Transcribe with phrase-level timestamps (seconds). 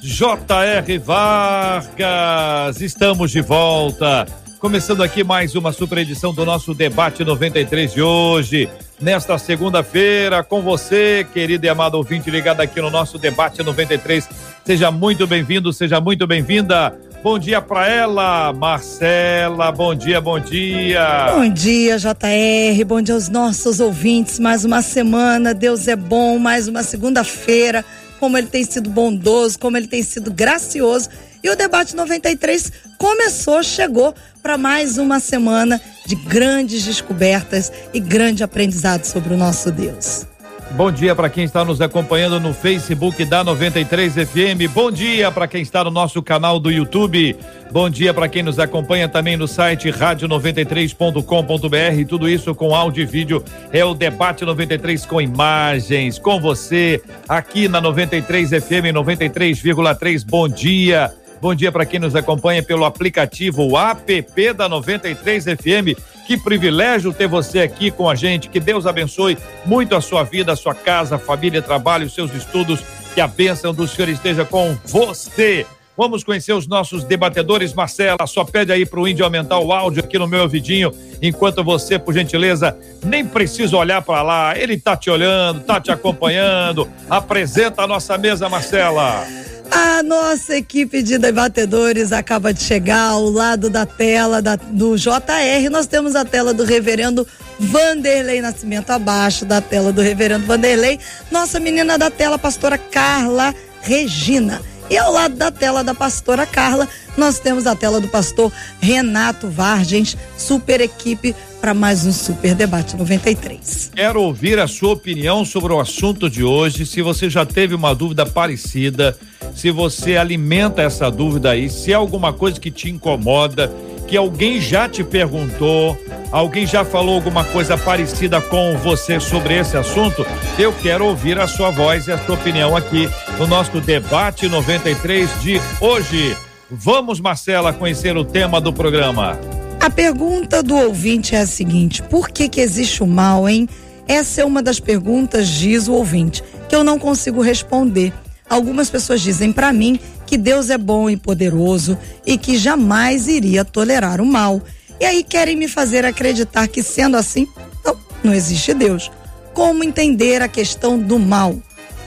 [0.00, 0.98] J.R.
[0.98, 2.80] Vargas.
[2.80, 4.26] Estamos de volta.
[4.60, 8.68] Começando aqui mais uma super edição do nosso debate 93 de hoje
[9.00, 14.28] nesta segunda-feira com você, querido e amado ouvinte ligado aqui no nosso debate 93.
[14.64, 16.98] Seja muito bem-vindo, seja muito bem-vinda.
[17.22, 19.72] Bom dia para ela, Marcela.
[19.72, 21.32] Bom dia, bom dia.
[21.34, 22.84] Bom dia, JR.
[22.86, 24.38] Bom dia aos nossos ouvintes.
[24.38, 26.38] Mais uma semana, Deus é bom.
[26.38, 27.84] Mais uma segunda-feira.
[28.18, 31.08] Como ele tem sido bondoso, como ele tem sido gracioso.
[31.42, 38.42] E o debate 93 começou, chegou para mais uma semana de grandes descobertas e grande
[38.42, 40.26] aprendizado sobre o nosso Deus.
[40.72, 44.70] Bom dia para quem está nos acompanhando no Facebook da 93 FM.
[44.72, 47.36] Bom dia para quem está no nosso canal do YouTube.
[47.72, 52.08] Bom dia para quem nos acompanha também no site rádio93.com.br.
[52.08, 53.42] Tudo isso com áudio e vídeo.
[53.72, 60.24] É o Debate 93 com imagens, com você, aqui na 93 FM 93,3.
[60.24, 61.12] Bom dia.
[61.40, 65.96] Bom dia para quem nos acompanha pelo aplicativo app da 93 FM.
[66.26, 68.48] Que privilégio ter você aqui com a gente.
[68.48, 72.80] Que Deus abençoe muito a sua vida, a sua casa, família, trabalho, seus estudos.
[73.14, 75.64] Que a bênção do Senhor esteja com você.
[75.96, 77.72] Vamos conhecer os nossos debatedores.
[77.72, 81.64] Marcela, só pede aí para o índio aumentar o áudio aqui no meu ouvidinho, enquanto
[81.64, 84.58] você, por gentileza, nem precisa olhar para lá.
[84.58, 86.88] Ele tá te olhando, tá te acompanhando.
[87.08, 89.26] Apresenta a nossa mesa, Marcela.
[89.70, 95.68] A nossa equipe de debatedores acaba de chegar ao lado da tela da, do JR.
[95.70, 97.26] Nós temos a tela do reverendo
[97.58, 100.98] Vanderlei Nascimento abaixo da tela do reverendo Vanderlei.
[101.30, 104.60] Nossa menina da tela, pastora Carla Regina.
[104.90, 108.50] E ao lado da tela da pastora Carla, nós temos a tela do pastor
[108.80, 113.90] Renato Vargens, super equipe para mais um Super Debate 93.
[113.94, 116.86] Quero ouvir a sua opinião sobre o assunto de hoje.
[116.86, 119.14] Se você já teve uma dúvida parecida,
[119.54, 123.70] se você alimenta essa dúvida aí, se é alguma coisa que te incomoda,
[124.08, 125.96] que alguém já te perguntou,
[126.32, 130.26] alguém já falou alguma coisa parecida com você sobre esse assunto,
[130.58, 133.08] eu quero ouvir a sua voz e a sua opinião aqui
[133.38, 136.34] no nosso debate 93 de hoje.
[136.70, 139.38] Vamos, Marcela, conhecer o tema do programa.
[139.78, 143.68] A pergunta do ouvinte é a seguinte: por que que existe o mal, hein?
[144.06, 148.12] Essa é uma das perguntas, diz o ouvinte, que eu não consigo responder.
[148.48, 151.96] Algumas pessoas dizem para mim que Deus é bom e poderoso
[152.26, 154.60] e que jamais iria tolerar o mal.
[155.00, 157.48] E aí querem me fazer acreditar que, sendo assim,
[157.82, 159.10] não, não existe Deus.
[159.54, 161.56] Como entender a questão do mal?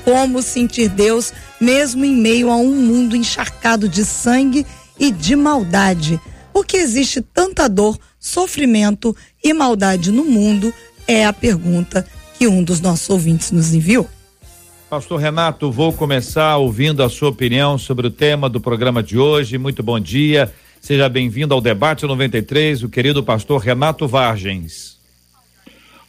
[0.06, 4.68] Como sentir Deus mesmo em meio a um mundo encharcado de sangue
[5.00, 6.22] e de maldade?
[6.54, 10.72] Por que existe tanta dor, sofrimento e maldade no mundo?
[11.08, 12.06] É a pergunta
[12.38, 14.08] que um dos nossos ouvintes nos enviou.
[14.92, 19.58] Pastor Renato, vou começar ouvindo a sua opinião sobre o tema do programa de hoje.
[19.58, 20.54] Muito bom dia.
[20.82, 25.00] Seja bem-vindo ao debate 93, o querido pastor Renato Vargens.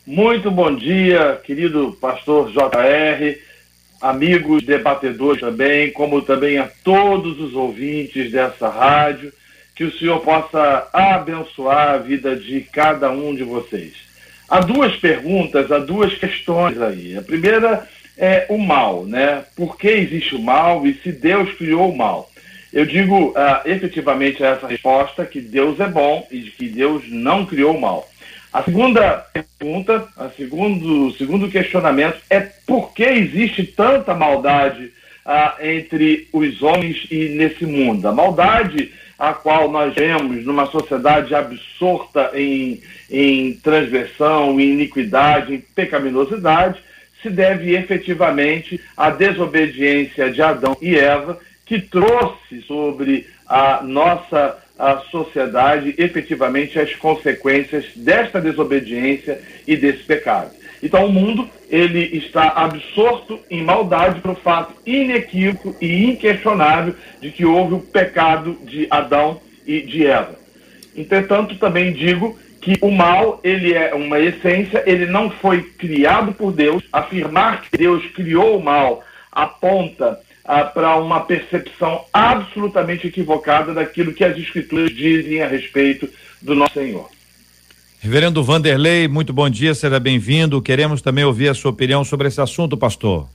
[0.05, 3.39] Muito bom dia, querido pastor JR,
[4.01, 9.33] amigos debatedores também, como também a todos os ouvintes dessa rádio
[9.77, 14.12] que o Senhor possa abençoar a vida de cada um de vocês.
[14.53, 17.17] Há duas perguntas, há duas questões aí.
[17.17, 19.45] A primeira é o mal, né?
[19.57, 22.31] Por que existe o mal e se Deus criou o mal?
[22.71, 27.75] Eu digo uh, efetivamente essa resposta que Deus é bom e que Deus não criou
[27.75, 28.07] o mal.
[28.53, 34.93] A segunda pergunta, a segundo, o segundo questionamento é por que existe tanta maldade
[35.25, 38.07] uh, entre os homens e nesse mundo?
[38.07, 38.93] A maldade
[39.23, 46.83] a qual nós vemos numa sociedade absorta em, em transgressão, em iniquidade, em pecaminosidade,
[47.23, 54.99] se deve efetivamente à desobediência de Adão e Eva, que trouxe sobre a nossa a
[55.13, 60.51] sociedade efetivamente as consequências desta desobediência e desse pecado.
[60.83, 67.47] Então o mundo ele está absorto em maldade pelo fato inequívoco e inquestionável de que
[67.47, 70.35] houve o pecado de Adão e de Eva.
[70.97, 76.53] Entretanto, também digo que o mal, ele é uma essência, ele não foi criado por
[76.53, 76.83] Deus.
[76.93, 84.25] Afirmar que Deus criou o mal aponta ah, para uma percepção absolutamente equivocada daquilo que
[84.25, 86.09] as escrituras dizem a respeito
[86.41, 87.09] do nosso Senhor.
[88.03, 90.61] Reverendo Vanderlei, muito bom dia, seja bem-vindo.
[90.61, 93.29] Queremos também ouvir a sua opinião sobre esse assunto, pastor.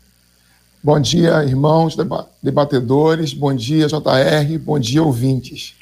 [0.84, 1.96] Bom dia, irmãos
[2.44, 5.74] debatedores, bom dia, JR, bom dia, ouvintes.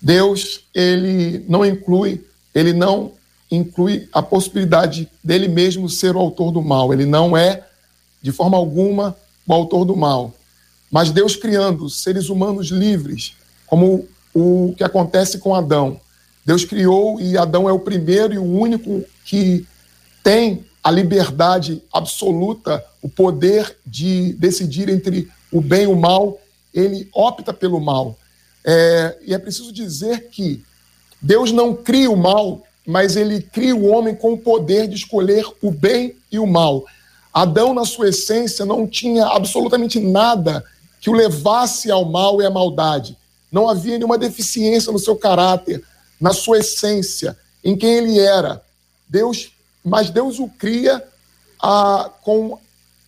[0.00, 2.24] Deus, ele não inclui,
[2.54, 3.12] ele não
[3.50, 6.90] inclui a possibilidade dele mesmo ser o autor do mal.
[6.90, 7.62] Ele não é,
[8.22, 9.14] de forma alguma,
[9.46, 10.32] o autor do mal.
[10.90, 13.34] Mas Deus criando seres humanos livres,
[13.66, 16.00] como o que acontece com Adão.
[16.44, 19.66] Deus criou e Adão é o primeiro e o único que
[20.22, 26.40] tem a liberdade absoluta, o poder de decidir entre o bem e o mal.
[26.74, 28.18] Ele opta pelo mal.
[28.64, 30.64] É, e é preciso dizer que
[31.20, 35.44] Deus não cria o mal, mas ele cria o homem com o poder de escolher
[35.60, 36.84] o bem e o mal.
[37.32, 40.64] Adão, na sua essência, não tinha absolutamente nada
[41.00, 43.16] que o levasse ao mal e à maldade.
[43.50, 45.82] Não havia nenhuma deficiência no seu caráter,
[46.22, 48.62] na sua essência, em quem ele era.
[49.08, 49.50] Deus,
[49.84, 51.02] mas Deus o cria
[51.60, 52.60] ah, com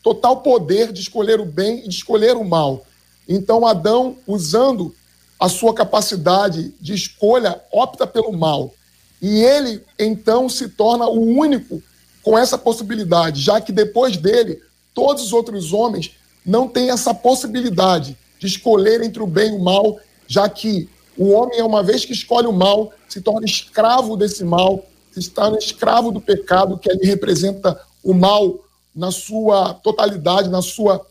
[0.02, 2.84] total poder de escolher o bem e de escolher o mal.
[3.28, 4.93] Então Adão, usando
[5.38, 8.75] a sua capacidade de escolha, opta pelo mal.
[9.22, 11.81] E ele então se torna o único
[12.20, 14.60] com essa possibilidade, já que depois dele,
[14.93, 19.62] todos os outros homens não tem essa possibilidade de escolher entre o bem e o
[19.62, 24.44] mal, já que o homem, uma vez que escolhe o mal, se torna escravo desse
[24.44, 28.58] mal, se torna escravo do pecado, que ali representa o mal
[28.94, 31.05] na sua totalidade, na sua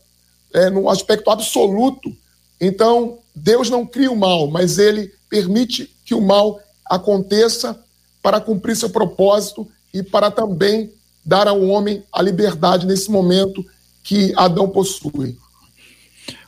[0.52, 2.14] é, no aspecto absoluto.
[2.60, 7.78] Então, Deus não cria o mal, mas ele permite que o mal aconteça
[8.22, 10.92] para cumprir seu propósito e para também
[11.24, 13.64] dar ao homem a liberdade nesse momento
[14.02, 15.36] que Adão possui.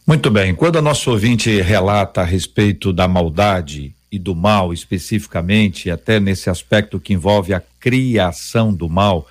[0.07, 0.55] Muito bem.
[0.55, 6.49] Quando a nossa ouvinte relata a respeito da maldade e do mal especificamente, até nesse
[6.49, 9.27] aspecto que envolve a criação do mal,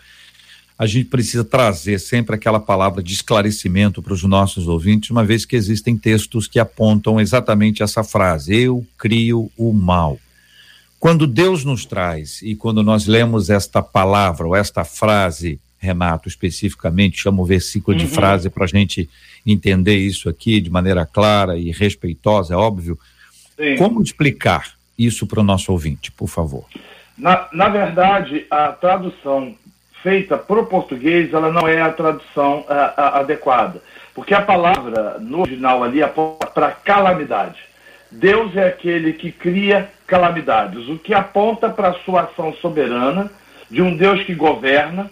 [0.78, 5.46] a gente precisa trazer sempre aquela palavra de esclarecimento para os nossos ouvintes, uma vez
[5.46, 10.20] que existem textos que apontam exatamente essa frase: Eu crio o mal.
[11.00, 17.22] Quando Deus nos traz e quando nós lemos esta palavra ou esta frase, Renato, especificamente,
[17.22, 18.04] chama o versículo uhum.
[18.04, 19.10] de frase para a gente
[19.46, 22.98] entender isso aqui de maneira clara e respeitosa, é óbvio.
[23.56, 23.76] Sim.
[23.78, 26.66] Como explicar isso para o nosso ouvinte, por favor?
[27.18, 29.56] Na, na verdade, a tradução
[30.04, 33.82] feita para o português, ela não é a tradução a, a, adequada.
[34.14, 37.60] Porque a palavra no original ali aponta para calamidade.
[38.12, 43.32] Deus é aquele que cria calamidades, o que aponta para a sua ação soberana,
[43.70, 45.10] de um Deus que governa,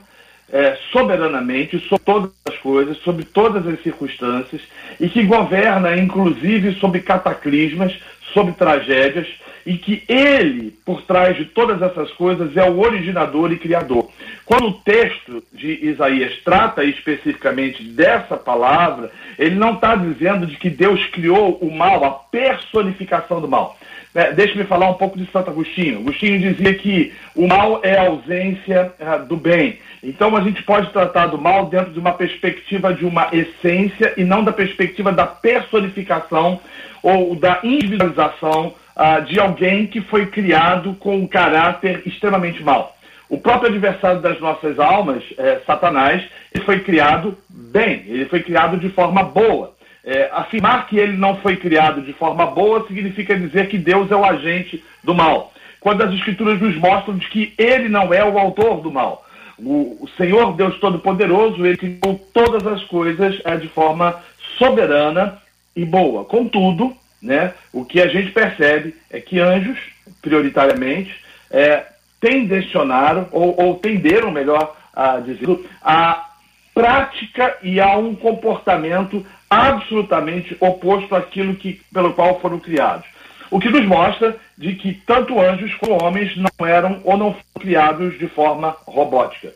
[0.53, 4.61] é, soberanamente sobre todas as coisas, sobre todas as circunstâncias,
[4.99, 7.91] e que governa, inclusive, sobre cataclismas,
[8.33, 9.27] sobre tragédias,
[9.65, 14.09] e que ele, por trás de todas essas coisas, é o originador e criador.
[14.45, 20.69] Quando o texto de Isaías trata especificamente dessa palavra, ele não está dizendo de que
[20.69, 23.77] Deus criou o mal, a personificação do mal.
[24.15, 25.99] É, Deixe-me falar um pouco de Santo Agostinho.
[25.99, 29.79] Agostinho dizia que o mal é a ausência é, do bem.
[30.03, 34.23] Então a gente pode tratar do mal dentro de uma perspectiva de uma essência e
[34.23, 36.59] não da perspectiva da personificação
[37.01, 42.95] ou da individualização ah, de alguém que foi criado com um caráter extremamente mau.
[43.29, 46.23] O próprio adversário das nossas almas, é, Satanás,
[46.53, 49.73] ele foi criado bem, ele foi criado de forma boa.
[50.05, 54.15] É, afirmar que ele não foi criado de forma boa significa dizer que Deus é
[54.15, 55.51] o agente do mal.
[55.79, 59.25] Quando as Escrituras nos mostram de que ele não é o autor do mal.
[59.57, 64.15] O, o Senhor Deus Todo-Poderoso, ele criou todas as coisas é, de forma
[64.57, 65.39] soberana
[65.75, 66.23] e boa.
[66.25, 69.79] Contudo, né, o que a gente percebe é que anjos,
[70.21, 71.15] prioritariamente,
[71.49, 71.85] é,
[72.19, 75.47] tendecionaram, ou, ou tenderam, melhor a dizer,
[75.81, 76.29] a
[76.73, 83.05] prática e a um comportamento absolutamente oposto àquilo que, pelo qual foram criados.
[83.49, 87.43] O que nos mostra de que tanto anjos como homens não eram ou não foram
[87.59, 89.53] criados de forma robótica.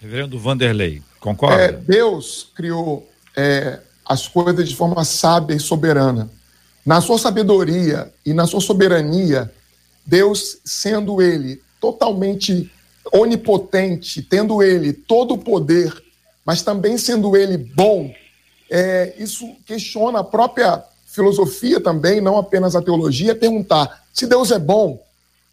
[0.00, 1.62] Reverendo Vanderlei, concorda?
[1.62, 6.28] É, Deus criou é, as coisas de forma sábia e soberana.
[6.86, 9.52] Na sua sabedoria e na sua soberania,
[10.06, 12.70] Deus, sendo Ele totalmente
[13.12, 15.92] onipotente, tendo Ele todo o poder,
[16.44, 18.14] mas também sendo Ele bom,
[18.70, 24.52] é, isso questiona a própria filosofia também, não apenas a teologia, é perguntar se Deus
[24.52, 25.02] é bom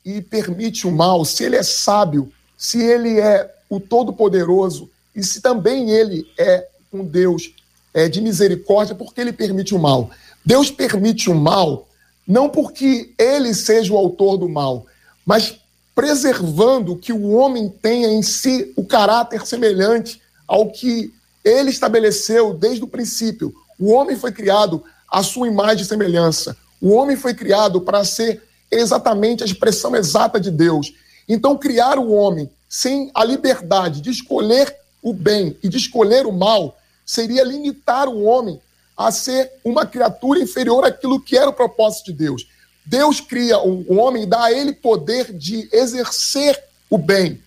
[0.06, 5.42] e permite o mal, se ele é sábio, se ele é o todo-poderoso e se
[5.42, 7.52] também ele é um Deus
[7.94, 10.12] é, de misericórdia, porque ele permite o mal.
[10.46, 11.88] Deus permite o mal
[12.28, 14.86] não porque ele seja o autor do mal,
[15.26, 15.60] mas
[15.94, 22.84] preservando que o homem tenha em si o caráter semelhante ao que ele estabeleceu desde
[22.84, 23.54] o princípio.
[23.78, 26.56] O homem foi criado à sua imagem e semelhança.
[26.82, 30.94] O homem foi criado para ser exatamente a expressão exata de Deus.
[31.28, 36.32] Então, criar o homem sem a liberdade de escolher o bem e de escolher o
[36.32, 38.60] mal seria limitar o homem
[38.98, 42.48] a ser uma criatura inferior àquilo que era o propósito de Deus.
[42.86, 47.42] Deus cria o homem e dá a ele poder de exercer o bem.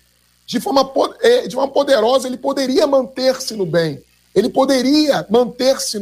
[0.47, 4.03] De forma, é, de forma poderosa, ele poderia manter-se no bem.
[4.35, 6.01] Ele poderia manter-se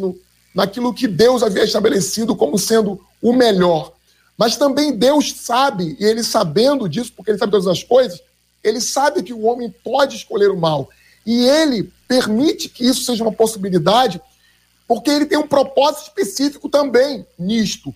[0.54, 3.92] naquilo que Deus havia estabelecido como sendo o melhor.
[4.36, 8.20] Mas também Deus sabe, e ele sabendo disso, porque ele sabe todas as coisas,
[8.62, 10.88] ele sabe que o homem pode escolher o mal.
[11.24, 14.20] E ele permite que isso seja uma possibilidade,
[14.86, 17.94] porque ele tem um propósito específico também nisto.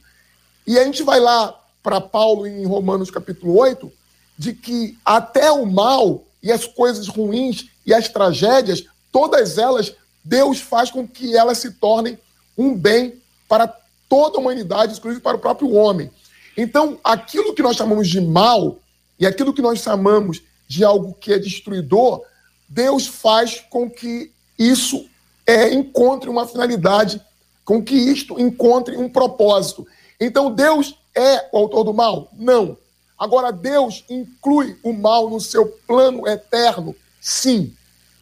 [0.66, 3.90] E a gente vai lá para Paulo em Romanos capítulo 8,
[4.37, 10.61] de que até o mal e as coisas ruins e as tragédias, todas elas, Deus
[10.61, 12.18] faz com que elas se tornem
[12.57, 13.66] um bem para
[14.09, 16.11] toda a humanidade, inclusive para o próprio homem.
[16.57, 18.78] Então, aquilo que nós chamamos de mal
[19.18, 22.23] e aquilo que nós chamamos de algo que é destruidor,
[22.68, 25.09] Deus faz com que isso
[25.49, 27.23] é, encontre uma finalidade,
[27.64, 29.87] com que isto encontre um propósito.
[30.21, 32.28] Então, Deus é o autor do mal?
[32.37, 32.76] Não.
[33.19, 36.95] Agora, Deus inclui o mal no seu plano eterno?
[37.19, 37.73] Sim.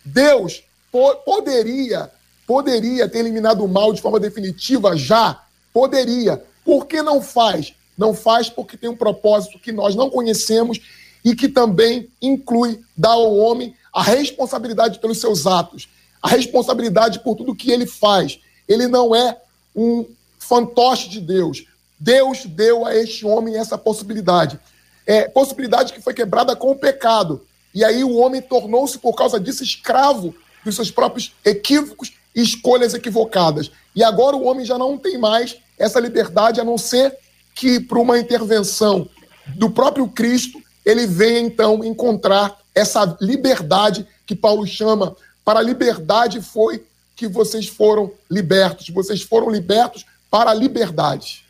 [0.04, 2.11] Deus po poderia,
[2.47, 5.42] poderia ter eliminado o mal de forma definitiva já?
[5.73, 6.42] Poderia.
[6.64, 7.75] Por que não faz?
[7.99, 10.80] Não faz porque tem um propósito que nós não conhecemos
[11.25, 15.88] e que também inclui dar ao homem a responsabilidade pelos seus atos,
[16.26, 18.40] a responsabilidade por tudo que ele faz.
[18.66, 19.37] Ele não é
[19.76, 20.04] um
[20.40, 21.64] fantoche de Deus.
[22.00, 24.59] Deus deu a este homem essa possibilidade.
[25.06, 27.47] É, possibilidade que foi quebrada com o pecado.
[27.73, 32.92] E aí o homem tornou-se, por causa disso, escravo dos seus próprios equívocos e escolhas
[32.92, 33.71] equivocadas.
[33.95, 37.16] E agora o homem já não tem mais essa liberdade, a não ser
[37.54, 39.09] que, por uma intervenção
[39.54, 45.14] do próprio Cristo, ele venha então encontrar essa liberdade que Paulo chama.
[45.46, 46.82] Para a liberdade foi
[47.14, 48.90] que vocês foram libertos.
[48.90, 51.44] Vocês foram libertos para a liberdade.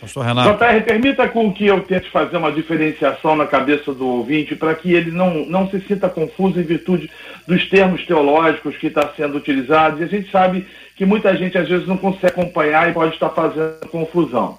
[0.00, 0.58] Pastor Renato.
[0.58, 4.94] JR, permita com que eu tente fazer uma diferenciação na cabeça do ouvinte para que
[4.94, 7.10] ele não, não se sinta confuso em virtude
[7.46, 10.00] dos termos teológicos que está sendo utilizados.
[10.00, 13.28] E a gente sabe que muita gente às vezes não consegue acompanhar e pode estar
[13.28, 14.58] fazendo confusão.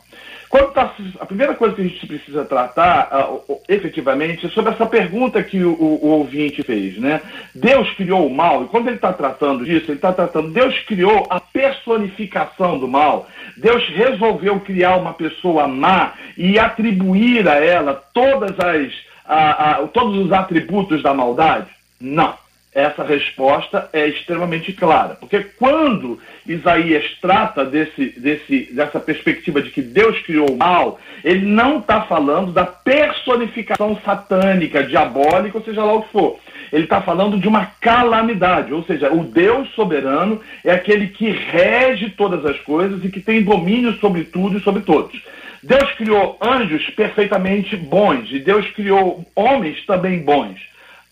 [0.50, 4.86] Quando tá, a primeira coisa que a gente precisa tratar, uh, efetivamente, é sobre essa
[4.86, 7.22] pergunta que o, o, ouvinte fez, né?
[7.54, 11.28] Deus criou o mal, e quando ele está tratando disso, ele está tratando, Deus criou
[11.30, 13.28] a personificação do mal.
[13.58, 18.94] Deus resolveu criar uma pessoa má e atribuir a ela todas as,
[19.26, 21.68] a, a, todos os atributos da maldade?
[22.00, 22.47] Não
[22.78, 25.16] essa resposta é extremamente clara.
[25.16, 31.44] Porque quando Isaías trata desse, desse, dessa perspectiva de que Deus criou o mal, ele
[31.44, 36.40] não está falando da personificação satânica, diabólica, ou seja lá o que for.
[36.72, 42.12] Ele está falando de uma calamidade, ou seja, o Deus soberano é aquele que rege
[42.12, 45.20] todas as coisas e que tem domínio sobre tudo e sobre todos.
[45.64, 50.60] Deus criou anjos perfeitamente bons e Deus criou homens também bons.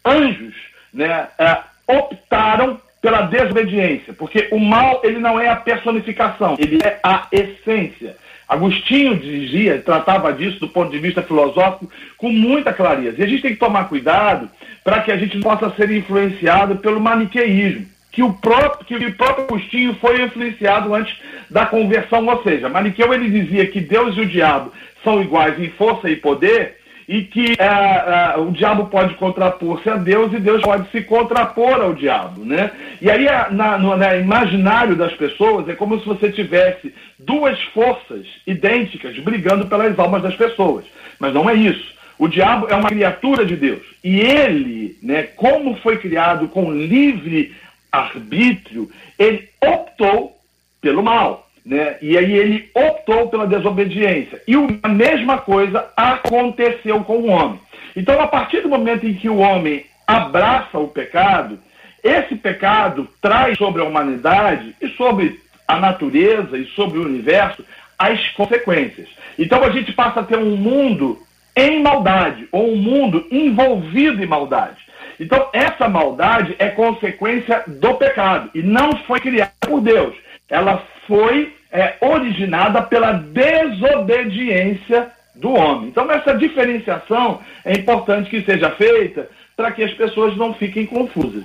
[0.06, 0.54] Anjos
[0.96, 7.00] né, é, optaram pela desobediência, porque o mal ele não é a personificação, ele é
[7.04, 8.16] a essência.
[8.48, 13.20] Agostinho dizia, tratava disso do ponto de vista filosófico com muita clareza.
[13.20, 14.50] E a gente tem que tomar cuidado
[14.84, 19.46] para que a gente possa ser influenciado pelo maniqueísmo, que o próprio, que o próprio
[19.46, 21.16] Agostinho foi influenciado antes
[21.50, 24.72] da conversão, ou seja, Maniqueu ele dizia que Deus e o diabo
[25.04, 29.96] são iguais em força e poder, e que é, é, o diabo pode contrapor-se a
[29.96, 32.72] Deus e Deus pode se contrapor ao diabo, né?
[33.02, 38.26] E aí, na, no na imaginário das pessoas, é como se você tivesse duas forças
[38.48, 40.86] idênticas brigando pelas almas das pessoas.
[41.20, 41.94] Mas não é isso.
[42.18, 43.84] O diabo é uma criatura de Deus.
[44.04, 47.54] E ele, né, como foi criado com livre
[47.92, 50.38] arbítrio, ele optou
[50.82, 51.45] pelo mal.
[51.66, 51.98] Né?
[52.02, 54.42] E aí ele optou pela desobediência.
[54.48, 54.54] E
[54.84, 57.60] a mesma coisa aconteceu com o homem.
[57.96, 61.58] Então, a partir do momento em que o homem abraça o pecado,
[62.04, 67.66] esse pecado traz sobre a humanidade e sobre a natureza e sobre o universo
[67.98, 69.08] as consequências.
[69.40, 71.20] Então a gente passa a ter um mundo
[71.56, 74.86] em maldade, ou um mundo envolvido em maldade.
[75.18, 80.14] Então, essa maldade é consequência do pecado e não foi criada por Deus.
[80.50, 85.90] Ela foi é, originada pela desobediência do homem.
[85.90, 91.44] Então, essa diferenciação é importante que seja feita para que as pessoas não fiquem confusas.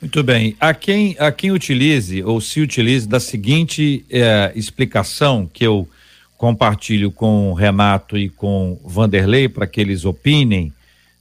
[0.00, 0.56] Muito bem.
[0.60, 5.88] A quem, a quem utilize ou se utilize da seguinte é, explicação que eu
[6.36, 10.72] compartilho com Renato e com Vanderlei para que eles opinem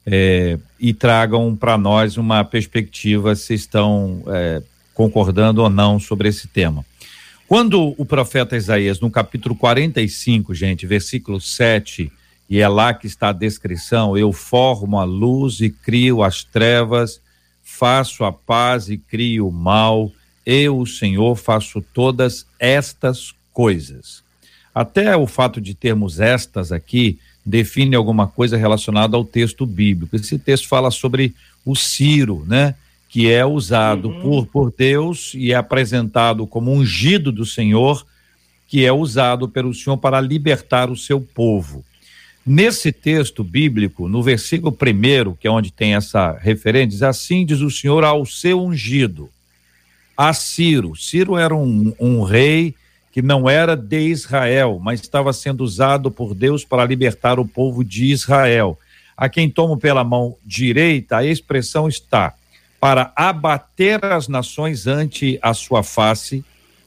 [0.05, 4.61] é, e tragam para nós uma perspectiva se estão é,
[4.93, 6.85] concordando ou não sobre esse tema.
[7.47, 12.11] Quando o profeta Isaías, no capítulo 45, gente, versículo 7,
[12.49, 17.21] e é lá que está a descrição: eu formo a luz e crio as trevas,
[17.63, 20.11] faço a paz e crio o mal,
[20.43, 24.23] eu, o Senhor, faço todas estas coisas.
[24.73, 30.15] Até o fato de termos estas aqui define alguma coisa relacionada ao texto bíblico.
[30.15, 31.33] Esse texto fala sobre
[31.63, 32.73] o Ciro, né?
[33.15, 34.21] Que é usado uhum.
[34.21, 38.05] por, por Deus e é apresentado como ungido do Senhor,
[38.67, 41.81] que é usado pelo Senhor para libertar o seu povo.
[42.45, 47.61] Nesse texto bíblico, no versículo primeiro, que é onde tem essa referência, diz assim: diz
[47.61, 49.29] o Senhor ao seu ungido,
[50.17, 50.93] a Ciro.
[50.93, 52.75] Ciro era um, um rei
[53.13, 57.81] que não era de Israel, mas estava sendo usado por Deus para libertar o povo
[57.81, 58.77] de Israel.
[59.15, 62.33] A quem tomo pela mão direita, a expressão está
[62.85, 66.45] para abater as nações ante a sua face,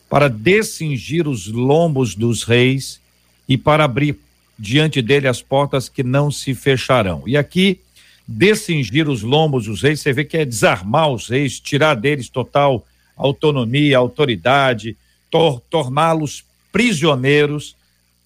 [0.09, 3.01] para descingir os lombos dos reis
[3.49, 4.17] e para abrir
[4.57, 7.25] diante dele as portas que não se fecharão.
[7.27, 7.81] E aqui,
[8.29, 12.87] descingir os lombos dos reis, você vê que é desarmar os reis, tirar deles total
[13.17, 14.97] autonomia, autoridade,
[15.29, 17.75] tor torná-los prisioneiros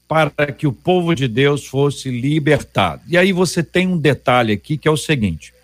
[0.07, 3.00] para que o povo de Deus fosse libertado.
[3.09, 5.55] E aí você tem um detalhe aqui que é o seguinte: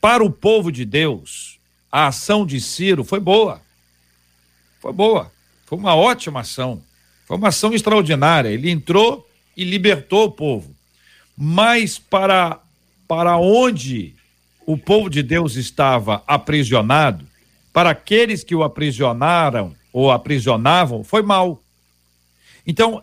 [0.00, 1.51] para o povo de Deus,
[1.92, 3.60] a ação de Ciro foi boa.
[4.80, 5.30] Foi boa.
[5.66, 6.82] Foi uma ótima ação.
[7.26, 8.48] Foi uma ação extraordinária.
[8.48, 10.74] Ele entrou e libertou o povo.
[11.36, 12.58] Mas para
[13.06, 14.14] para onde
[14.64, 17.26] o povo de Deus estava aprisionado,
[17.70, 21.60] para aqueles que o aprisionaram, ou aprisionavam, foi mal.
[22.66, 23.02] Então,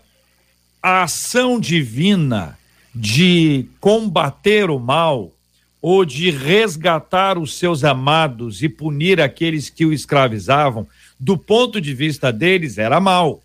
[0.81, 2.57] a ação divina
[2.95, 5.31] de combater o mal
[5.81, 10.87] ou de resgatar os seus amados e punir aqueles que o escravizavam,
[11.19, 13.41] do ponto de vista deles, era mal.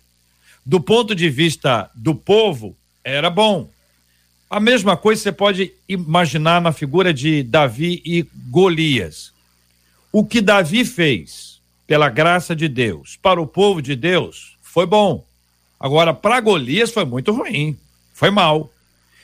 [0.65, 3.69] Do ponto de vista do povo, era bom.
[4.49, 9.31] A mesma coisa você pode imaginar na figura de Davi e Golias.
[10.11, 15.23] O que Davi fez pela graça de Deus, para o povo de Deus, foi bom.
[15.79, 17.77] Agora, para Golias foi muito ruim,
[18.13, 18.71] foi mal.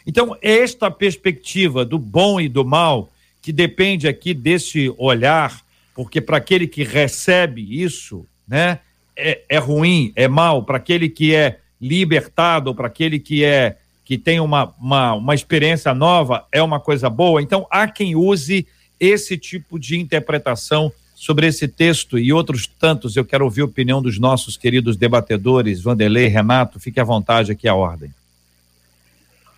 [0.05, 3.09] Então, esta perspectiva do bom e do mal,
[3.41, 5.61] que depende aqui desse olhar,
[5.95, 8.79] porque para aquele que recebe isso, né,
[9.15, 14.17] é, é ruim, é mal, para aquele que é libertado, para aquele que é que
[14.17, 17.41] tem uma, uma, uma experiência nova, é uma coisa boa.
[17.41, 18.67] Então, há quem use
[18.99, 23.15] esse tipo de interpretação sobre esse texto e outros tantos.
[23.15, 26.79] Eu quero ouvir a opinião dos nossos queridos debatedores, Vanderlei, Renato.
[26.79, 28.11] Fique à vontade aqui a ordem.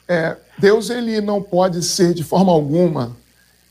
[0.08, 3.16] É, Deus ele não pode ser de forma alguma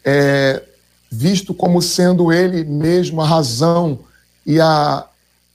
[0.05, 0.63] é,
[1.11, 4.01] visto como sendo ele mesmo a razão
[4.47, 5.07] e a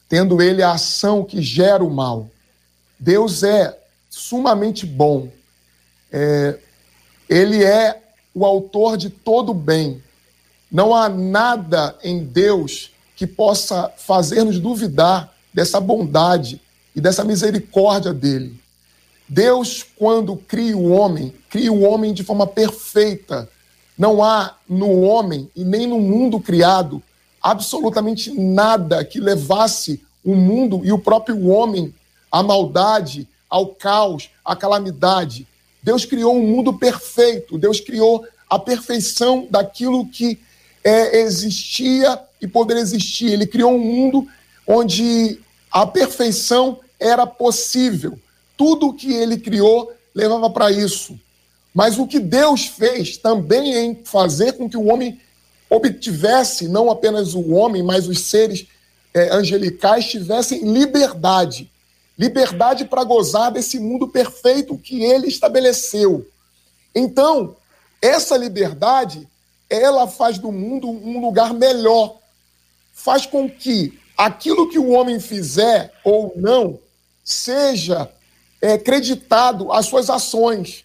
[0.08, 2.30] tendo ele a ação que gera o mal.
[2.98, 3.78] Deus é
[4.10, 5.28] sumamente bom.
[6.12, 6.58] É,
[7.28, 8.02] ele é
[8.34, 10.02] o autor de todo o bem.
[10.72, 16.62] Não há nada em Deus que possa fazer-nos duvidar dessa bondade
[16.96, 18.58] e dessa misericórdia dele.
[19.28, 23.50] Deus, quando cria o homem, cria o homem de forma perfeita.
[23.98, 27.02] Não há no homem e nem no mundo criado
[27.42, 31.94] absolutamente nada que levasse o mundo e o próprio homem
[32.32, 35.48] à maldade, ao caos, à calamidade.
[35.82, 40.40] Deus criou um mundo perfeito, Deus criou a perfeição daquilo que
[40.84, 43.32] é, existia e poderia existir.
[43.32, 44.28] Ele criou um mundo
[44.66, 45.40] onde
[45.72, 48.20] a perfeição era possível.
[48.58, 51.17] Tudo o que ele criou levava para isso.
[51.74, 55.22] Mas o que Deus fez também em fazer com que o homem
[55.70, 58.65] obtivesse, não apenas o homem, mas os seres
[59.13, 61.72] é, angelicais tivessem liberdade.
[62.17, 66.28] Liberdade para gozar desse mundo perfeito que ele estabeleceu.
[66.96, 67.56] Então,
[68.02, 69.28] essa liberdade
[69.70, 72.17] ela faz do mundo um lugar melhor.
[72.93, 76.80] Faz com que aquilo que o homem fizer ou não
[77.24, 78.10] seja
[78.62, 80.84] é, creditado às suas ações.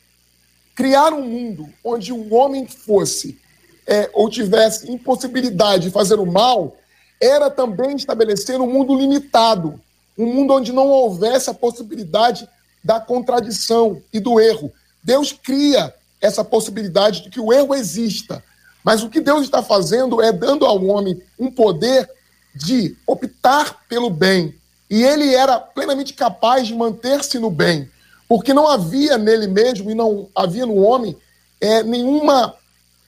[0.75, 3.39] Criar um mundo onde o homem fosse
[3.87, 6.77] é, ou tivesse impossibilidade de fazer o mal,
[7.21, 9.81] era também estabelecer um mundo limitado,
[10.19, 12.49] um mundo onde não houvesse a possibilidade
[12.83, 14.73] da contradição e do erro.
[15.03, 18.43] Deus cria essa possibilidade de que o erro exista,
[18.85, 22.09] mas o que Deus está fazendo é dando ao homem um poder
[22.55, 24.55] de optar pelo bem.
[24.93, 27.89] E ele era plenamente capaz de manter-se no bem,
[28.29, 31.17] porque não havia nele mesmo e não havia no homem
[31.59, 32.55] é, nenhuma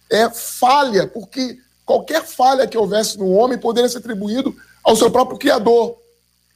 [0.08, 5.36] é, falha, porque qualquer falha que houvesse no homem poderia ser atribuído ao seu próprio
[5.36, 5.98] Criador,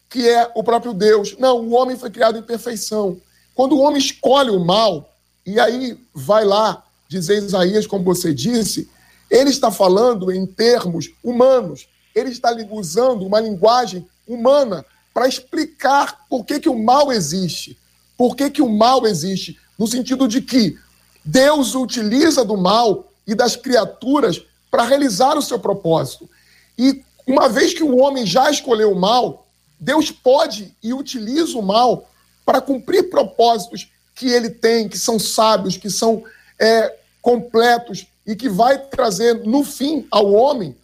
[0.09, 1.37] que é o próprio Deus.
[1.38, 3.21] Não, o homem foi criado em perfeição.
[3.55, 5.14] Quando o homem escolhe o mal,
[5.45, 8.88] e aí vai lá dizer Isaías, como você disse,
[9.31, 14.87] ele está falando em termos humanos, ele está usando uma linguagem humana
[15.18, 17.76] para explicar por que, que o mal existe.
[18.16, 19.59] Por que, que o mal existe?
[19.76, 20.78] No sentido de que
[21.24, 26.31] Deus utiliza do mal e das criaturas para realizar o seu propósito.
[26.78, 29.44] E uma vez que o homem já escolheu o mal,
[29.81, 32.09] Deus pode e utiliza o mal
[32.46, 36.22] para cumprir propósitos que ele tem, que são sábios, que são
[36.61, 40.76] é, completos e que vai trazer no fim ao homem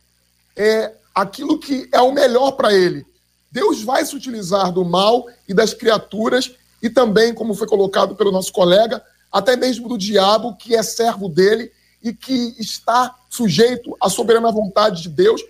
[0.56, 3.06] é, aquilo que é o melhor para ele.
[3.54, 6.50] Deus vai se utilizar do mal e das criaturas
[6.82, 11.28] e também, como foi colocado pelo nosso colega, até mesmo do diabo, que é servo
[11.28, 11.70] dele
[12.02, 15.40] e que está sujeito à soberana vontade de Deus,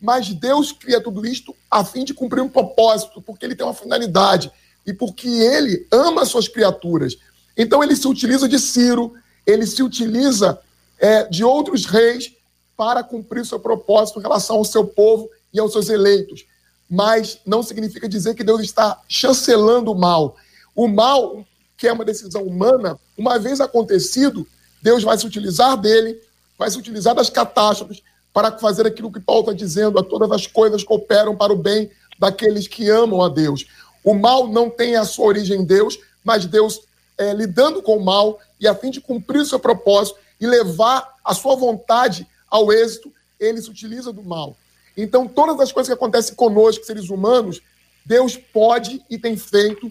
[0.00, 3.74] mas Deus cria tudo isto a fim de cumprir um propósito, porque ele tem uma
[3.74, 4.50] finalidade
[4.86, 7.18] e porque ele ama suas criaturas.
[7.54, 9.12] Então ele se utiliza de Ciro,
[9.46, 10.58] ele se utiliza
[10.98, 12.32] é, de outros reis
[12.74, 16.48] para cumprir seu propósito em relação ao seu povo e aos seus eleitos.
[16.90, 20.36] Mas não significa dizer que Deus está chancelando o mal.
[20.74, 24.46] O mal, que é uma decisão humana, uma vez acontecido,
[24.82, 26.20] Deus vai se utilizar dele,
[26.58, 30.46] vai se utilizar das catástrofes para fazer aquilo que Paulo está dizendo: a todas as
[30.46, 33.66] coisas cooperam para o bem daqueles que amam a Deus.
[34.02, 36.80] O mal não tem a sua origem em Deus, mas Deus
[37.18, 41.16] é, lidando com o mal e a fim de cumprir o seu propósito e levar
[41.24, 44.56] a sua vontade ao êxito, ele se utiliza do mal.
[45.02, 47.60] Então, todas as coisas que acontecem conosco, seres humanos,
[48.04, 49.90] Deus pode e tem feito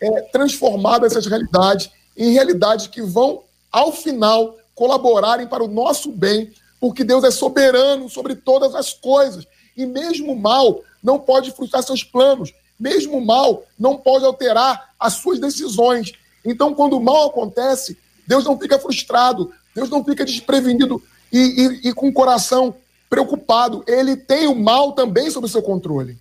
[0.00, 6.50] é, transformar essas realidades em realidades que vão ao final, colaborarem para o nosso bem,
[6.80, 9.46] porque Deus é soberano sobre todas as coisas.
[9.76, 14.94] E mesmo o mal não pode frustrar seus planos, mesmo o mal não pode alterar
[14.98, 16.12] as suas decisões.
[16.44, 21.88] Então, quando o mal acontece, Deus não fica frustrado, Deus não fica desprevenido e, e,
[21.88, 22.74] e com o coração
[23.08, 23.84] preocupado.
[23.86, 26.16] Ele tem o mal também sob seu controle.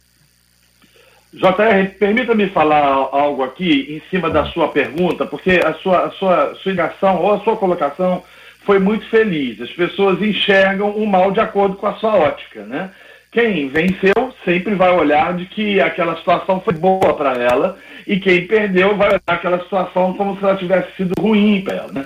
[1.33, 6.55] JR, permita-me falar algo aqui em cima da sua pergunta, porque a sua, a sua,
[6.55, 8.23] sua indicação ou a sua colocação
[8.61, 9.61] foi muito feliz.
[9.61, 12.89] As pessoas enxergam o mal de acordo com a sua ótica, né?
[13.31, 18.47] Quem venceu sempre vai olhar de que aquela situação foi boa para ela e quem
[18.47, 22.05] perdeu vai olhar aquela situação como se ela tivesse sido ruim para ela, né?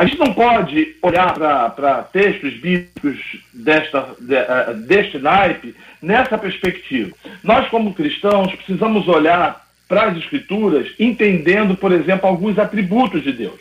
[0.00, 3.18] A gente não pode olhar para textos bíblicos
[3.52, 7.14] desta, de, uh, deste naipe nessa perspectiva.
[7.44, 13.60] Nós, como cristãos, precisamos olhar para as Escrituras entendendo, por exemplo, alguns atributos de Deus.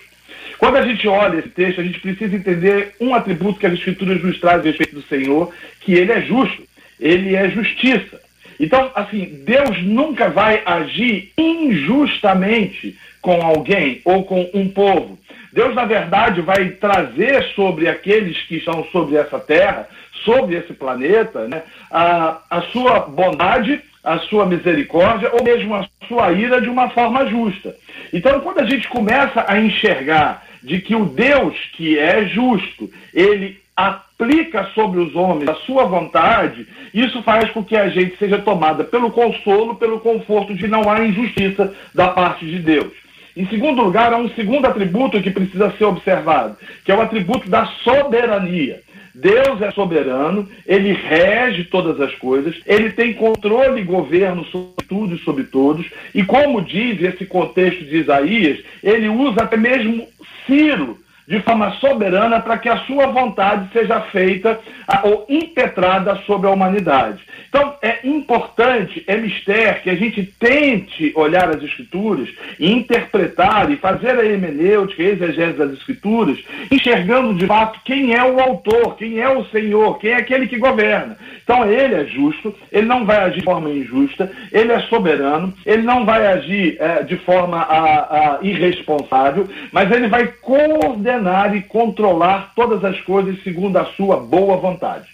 [0.57, 4.23] Quando a gente olha esse texto, a gente precisa entender um atributo que as Escrituras
[4.23, 6.63] nos trazem a respeito do Senhor, que ele é justo,
[7.01, 8.17] ele é justiça.
[8.57, 15.17] Então, assim, Deus nunca vai agir injustamente com alguém ou com um povo.
[15.51, 19.87] Deus, na verdade, vai trazer sobre aqueles que estão sobre essa terra,
[20.23, 26.31] sobre esse planeta, né, a, a sua bondade, a sua misericórdia ou mesmo a sua
[26.31, 27.75] ira de uma forma justa.
[28.13, 33.59] Então, quando a gente começa a enxergar de que o Deus que é justo, ele
[33.75, 38.83] aplica sobre os homens a sua vontade, isso faz com que a gente seja tomada
[38.83, 42.91] pelo consolo, pelo conforto de não há injustiça da parte de Deus.
[43.39, 47.49] Em segundo lugar, há um segundo atributo que precisa ser observado, que é o atributo
[47.49, 48.81] da soberania.
[49.15, 55.15] Deus é soberano, ele rege todas as coisas, ele tem controle e governo sobre tudo
[55.15, 60.05] e sobre todos, e como diz esse contexto de Isaías, ele usa até mesmo
[60.45, 60.97] Ciro
[61.29, 64.59] de forma soberana para que a sua vontade seja feita
[65.03, 67.19] ou impetrada sobre a humanidade.
[67.47, 73.75] Então, é importante, é mistério que a gente tente olhar as Escrituras e interpretar e
[73.75, 76.39] fazer a hermenêutica, a exegese das Escrituras,
[76.71, 80.57] enxergando de fato quem é o autor, quem é o Senhor, quem é aquele que
[80.57, 81.15] governa.
[81.43, 85.83] Então, ele é justo, ele não vai agir de forma injusta, ele é soberano, ele
[85.83, 91.18] não vai agir é, de forma a, a irresponsável, mas ele vai coordenar
[91.55, 95.07] e controlar todas as coisas segundo a sua boa vontade.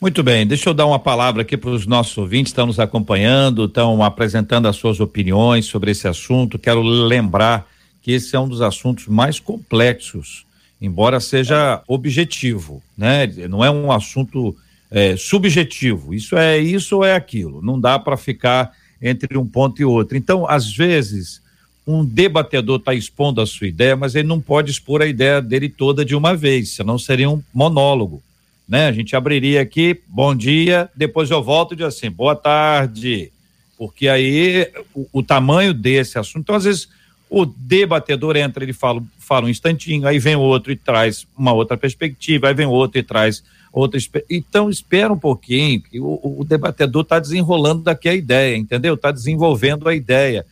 [0.00, 3.64] Muito bem, deixa eu dar uma palavra aqui para os nossos ouvintes, estão nos acompanhando,
[3.64, 6.58] estão apresentando as suas opiniões sobre esse assunto.
[6.58, 7.66] Quero lembrar
[8.02, 10.44] que esse é um dos assuntos mais complexos,
[10.80, 13.26] embora seja objetivo, né?
[13.48, 14.54] Não é um assunto
[14.90, 16.12] é, subjetivo.
[16.12, 17.62] Isso é isso ou é aquilo.
[17.62, 20.16] Não dá para ficar entre um ponto e outro.
[20.16, 21.42] Então, às vezes,
[21.86, 25.68] um debatedor está expondo a sua ideia, mas ele não pode expor a ideia dele
[25.68, 28.22] toda de uma vez, senão seria um monólogo.
[28.68, 28.88] Né?
[28.88, 33.30] A gente abriria aqui, bom dia, depois eu volto e digo assim, boa tarde,
[33.78, 36.88] porque aí o, o tamanho desse assunto, então às vezes
[37.30, 41.76] o debatedor entra, ele fala, fala um instantinho, aí vem outro e traz uma outra
[41.76, 44.00] perspectiva, aí vem outro e traz outra.
[44.30, 48.94] Então, espera um pouquinho, que o, o debatedor está desenrolando daqui a ideia, entendeu?
[48.94, 50.46] Está desenvolvendo a ideia.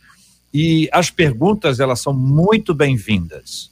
[0.57, 3.69] E as perguntas, elas são muito bem-vindas.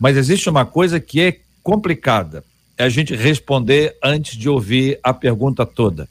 [0.00, 2.42] Mas existe uma coisa que é complicada:
[2.78, 6.08] é a gente responder antes de ouvir a pergunta toda.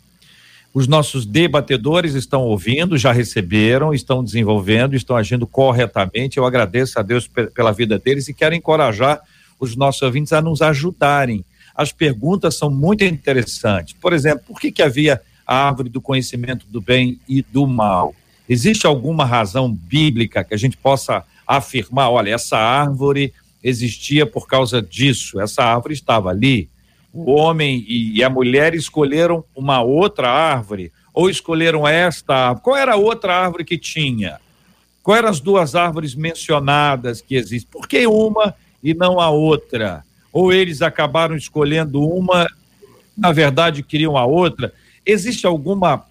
[0.72, 6.38] Os nossos debatedores estão ouvindo, já receberam, estão desenvolvendo, estão agindo corretamente.
[6.38, 9.20] Eu agradeço a Deus pela vida deles e quero encorajar
[9.60, 11.44] os nossos ouvintes a nos ajudarem
[11.76, 13.94] as perguntas são muito interessantes.
[14.00, 18.16] Por exemplo, por que, que havia a árvore do conhecimento do bem e do mal?
[18.48, 24.82] Existe alguma razão bíblica que a gente possa afirmar, olha, essa árvore existia por causa
[24.82, 26.70] disso, essa árvore estava ali.
[27.14, 32.64] O homem e a mulher escolheram uma outra árvore ou escolheram esta árvore.
[32.64, 34.40] Qual era a outra árvore que tinha?
[35.02, 37.70] Quais eram as duas árvores mencionadas que existem?
[37.72, 38.54] Por que uma
[38.84, 40.04] e não a outra?
[40.36, 42.46] ou eles acabaram escolhendo uma,
[43.18, 44.74] na verdade queriam a outra.
[45.06, 46.06] Existe alguma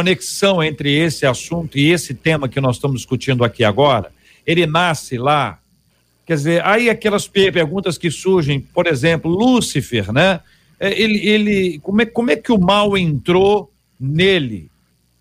[0.00, 4.10] conexão entre esse assunto e esse tema que nós estamos discutindo aqui agora?
[4.46, 5.58] Ele nasce lá.
[6.26, 10.40] Quer dizer, aí aquelas perguntas que surgem, por exemplo, Lúcifer, né?
[10.78, 14.70] É, ele, ele como, é, como é que o mal entrou nele?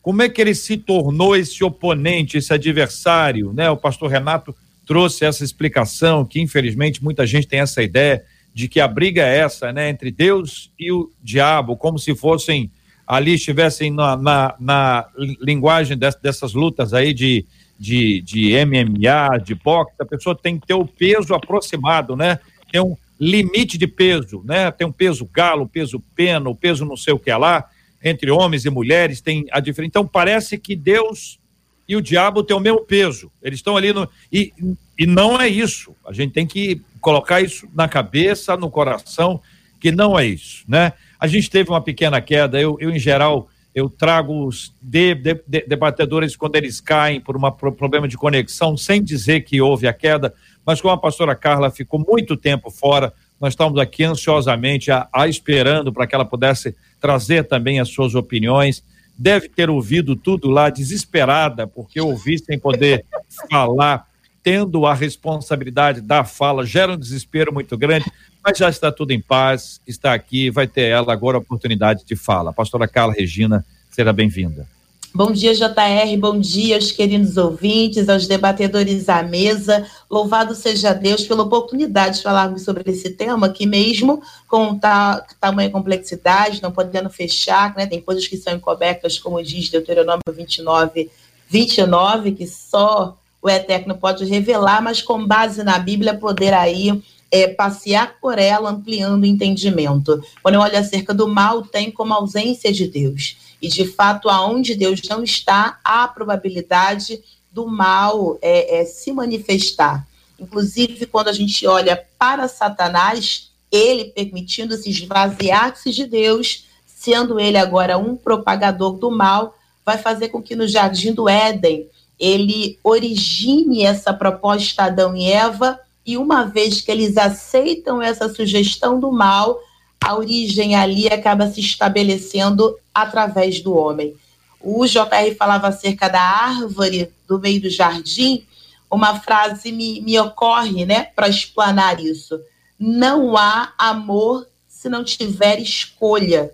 [0.01, 3.69] Como é que ele se tornou esse oponente, esse adversário, né?
[3.69, 8.79] O pastor Renato trouxe essa explicação, que infelizmente muita gente tem essa ideia de que
[8.79, 12.71] a briga é essa, né, entre Deus e o diabo, como se fossem
[13.09, 15.09] ali estivessem na, na, na
[15.41, 17.43] linguagem dessas lutas aí de,
[17.79, 22.37] de, de MMA, de boxe, a pessoa tem que ter o peso aproximado, né?
[22.71, 24.69] Tem um limite de peso, né?
[24.69, 27.67] Tem um peso galo, peso pena, o peso não sei o que é lá,
[28.03, 29.89] entre homens e mulheres tem a diferença.
[29.89, 31.39] Então parece que Deus
[31.87, 33.31] e o diabo tem o mesmo peso.
[33.41, 34.07] Eles estão ali no.
[34.31, 34.53] E,
[34.95, 35.95] e não é isso.
[36.05, 39.41] A gente tem que colocar isso na cabeça, no coração,
[39.79, 40.93] que não é isso, né?
[41.19, 42.59] A gente teve uma pequena queda.
[42.59, 47.35] Eu, eu em geral, eu trago os de, de, de, debatedores quando eles caem por
[47.37, 50.33] um problema de conexão, sem dizer que houve a queda,
[50.65, 55.27] mas como a pastora Carla ficou muito tempo fora, nós estamos aqui ansiosamente a, a
[55.27, 58.83] esperando para que ela pudesse trazer também as suas opiniões.
[59.17, 63.05] Deve ter ouvido tudo lá, desesperada, porque ouvir sem poder
[63.49, 64.07] falar,
[64.43, 68.11] tendo a responsabilidade da fala, gera um desespero muito grande,
[68.43, 72.15] mas já está tudo em paz, está aqui, vai ter ela agora a oportunidade de
[72.15, 72.53] fala.
[72.53, 74.67] pastora Carla Regina, será bem-vinda.
[75.13, 76.17] Bom dia, JR.
[76.19, 79.83] Bom dia aos queridos ouvintes, aos debatedores à mesa.
[80.09, 85.71] Louvado seja Deus pela oportunidade de falarmos sobre esse tema, que mesmo com ta, tamanha
[85.71, 91.09] complexidade, não podendo fechar, né, tem coisas que são encobertas, como diz Deuteronômio 29,
[91.49, 97.47] 29, que só o Eterno pode revelar, mas com base na Bíblia poder aí é,
[97.47, 100.23] passear por ela, ampliando o entendimento.
[100.41, 103.37] Quando eu olho acerca do mal, tem como ausência de Deus.
[103.61, 109.11] E, de fato, aonde Deus não está, há a probabilidade do mal é, é, se
[109.11, 110.07] manifestar.
[110.39, 117.57] Inclusive, quando a gente olha para Satanás, ele permitindo se esvaziar-se de Deus, sendo ele
[117.57, 121.87] agora um propagador do mal, vai fazer com que no jardim do Éden
[122.19, 128.99] ele origine essa proposta Adão e Eva, e uma vez que eles aceitam essa sugestão
[128.99, 129.59] do mal,
[130.03, 134.15] a origem ali acaba se estabelecendo através do homem.
[134.59, 138.43] O JR falava acerca da árvore do meio do jardim,
[138.89, 142.39] uma frase me, me ocorre, né, para explanar isso.
[142.79, 146.51] Não há amor se não tiver escolha.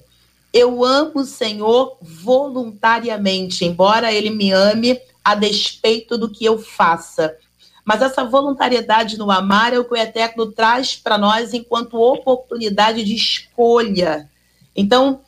[0.52, 7.38] Eu amo o Senhor voluntariamente, embora ele me ame a despeito do que eu faça.
[7.86, 13.04] Mas essa voluntariedade no amar é o que o Eterno traz para nós enquanto oportunidade
[13.04, 14.28] de escolha.
[14.76, 15.22] Então,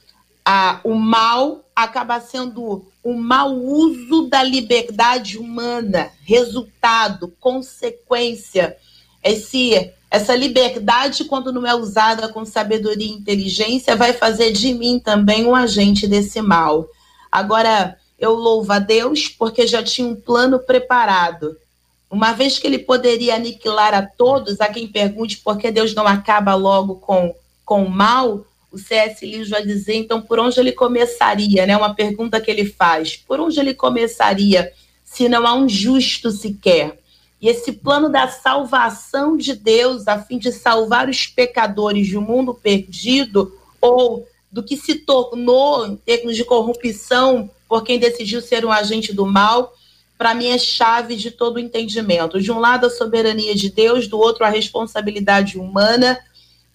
[0.44, 8.76] a, o mal acaba sendo o mau uso da liberdade humana, resultado, consequência.
[9.24, 15.00] Esse, essa liberdade, quando não é usada com sabedoria e inteligência, vai fazer de mim
[15.00, 16.88] também um agente desse mal.
[17.32, 21.56] Agora, eu louvo a Deus porque já tinha um plano preparado.
[22.10, 26.08] Uma vez que ele poderia aniquilar a todos, a quem pergunte por que Deus não
[26.08, 29.26] acaba logo com, com o mal, o C.S.
[29.26, 31.66] Lewis vai dizer, então, por onde ele começaria?
[31.66, 31.76] Né?
[31.76, 33.18] Uma pergunta que ele faz.
[33.18, 34.72] Por onde ele começaria
[35.04, 36.98] se não há um justo sequer?
[37.42, 42.54] E esse plano da salvação de Deus, a fim de salvar os pecadores um mundo
[42.54, 48.72] perdido, ou do que se tornou, em termos de corrupção, por quem decidiu ser um
[48.72, 49.74] agente do mal,
[50.18, 52.42] para mim é chave de todo entendimento.
[52.42, 56.20] De um lado, a soberania de Deus, do outro, a responsabilidade humana.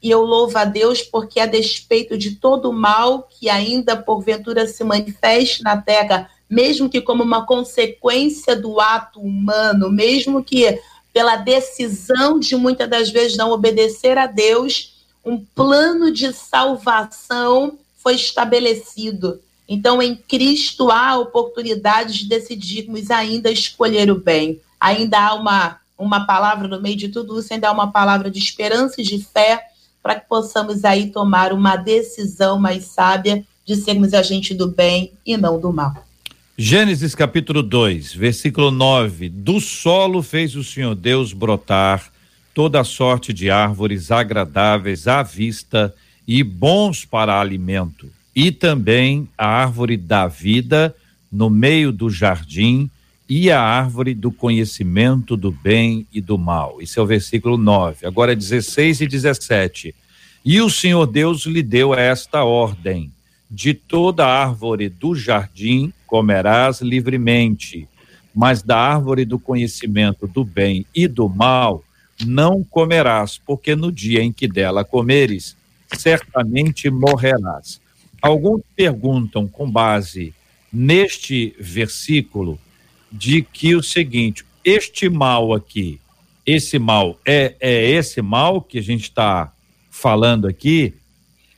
[0.00, 4.66] E eu louvo a Deus porque, a despeito de todo o mal que ainda porventura
[4.66, 10.78] se manifeste na terra, mesmo que como uma consequência do ato humano, mesmo que
[11.12, 18.14] pela decisão de muitas das vezes não obedecer a Deus, um plano de salvação foi
[18.14, 19.40] estabelecido.
[19.72, 24.60] Então, em Cristo há oportunidade de decidirmos ainda escolher o bem.
[24.78, 28.38] Ainda há uma, uma palavra no meio de tudo isso, ainda há uma palavra de
[28.38, 29.62] esperança e de fé
[30.02, 35.38] para que possamos aí tomar uma decisão mais sábia de sermos agente do bem e
[35.38, 35.94] não do mal.
[36.58, 42.12] Gênesis capítulo 2, versículo 9: Do solo fez o Senhor Deus brotar
[42.52, 45.94] toda sorte de árvores agradáveis à vista
[46.28, 50.94] e bons para alimento, e também a árvore da vida
[51.30, 52.90] no meio do jardim
[53.28, 56.80] e a árvore do conhecimento do bem e do mal.
[56.80, 58.06] Isso é o versículo 9.
[58.06, 59.94] Agora 16 e 17.
[60.44, 63.10] E o Senhor Deus lhe deu esta ordem:
[63.50, 67.88] de toda árvore do jardim comerás livremente,
[68.34, 71.82] mas da árvore do conhecimento do bem e do mal
[72.24, 75.56] não comerás, porque no dia em que dela comeres,
[75.96, 77.80] certamente morrerás.
[78.22, 80.32] Alguns perguntam com base
[80.72, 82.58] neste versículo
[83.10, 86.00] de que o seguinte, este mal aqui,
[86.46, 89.52] esse mal é, é esse mal que a gente está
[89.90, 90.94] falando aqui?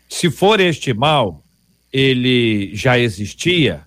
[0.08, 1.42] Se for este mal,
[1.92, 3.84] ele já existia?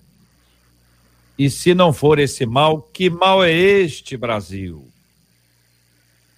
[1.38, 4.88] E se não for esse mal, que mal é este, Brasil?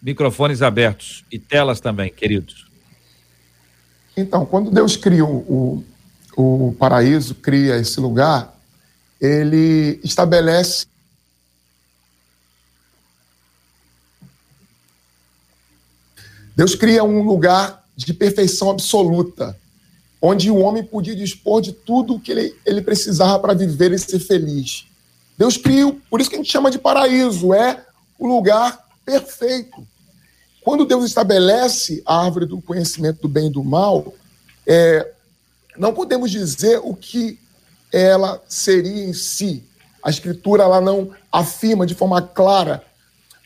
[0.03, 2.67] Microfones abertos e telas também, queridos.
[4.17, 5.85] Então, quando Deus cria o,
[6.37, 8.57] o paraíso, cria esse lugar,
[9.21, 10.87] ele estabelece
[16.57, 19.57] Deus cria um lugar de perfeição absoluta
[20.21, 24.19] onde o homem podia dispor de tudo que ele, ele precisava para viver e ser
[24.19, 24.85] feliz.
[25.39, 27.83] Deus criou, por isso que a gente chama de paraíso, é
[28.19, 29.87] o lugar perfeito.
[30.63, 34.13] Quando Deus estabelece a árvore do conhecimento do bem e do mal,
[34.67, 35.11] é,
[35.77, 37.39] não podemos dizer o que
[37.93, 39.65] ela seria em si.
[40.03, 42.83] A Escritura ela não afirma de forma clara.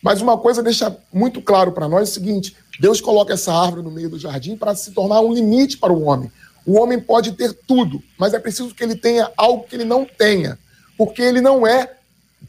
[0.02, 3.82] Mas uma coisa deixa muito claro para nós é o seguinte: Deus coloca essa árvore
[3.82, 6.30] no meio do jardim para se tornar um limite para o homem.
[6.66, 10.04] O homem pode ter tudo, mas é preciso que ele tenha algo que ele não
[10.04, 10.58] tenha,
[10.96, 11.96] porque ele não é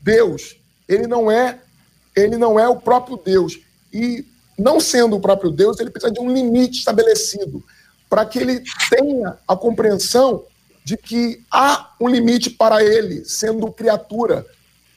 [0.01, 0.57] Deus.
[0.87, 1.59] Ele não é,
[2.15, 3.59] ele não é o próprio Deus.
[3.91, 4.25] E
[4.57, 7.63] não sendo o próprio Deus, ele precisa de um limite estabelecido
[8.09, 10.43] para que ele tenha a compreensão
[10.83, 14.45] de que há um limite para ele, sendo criatura,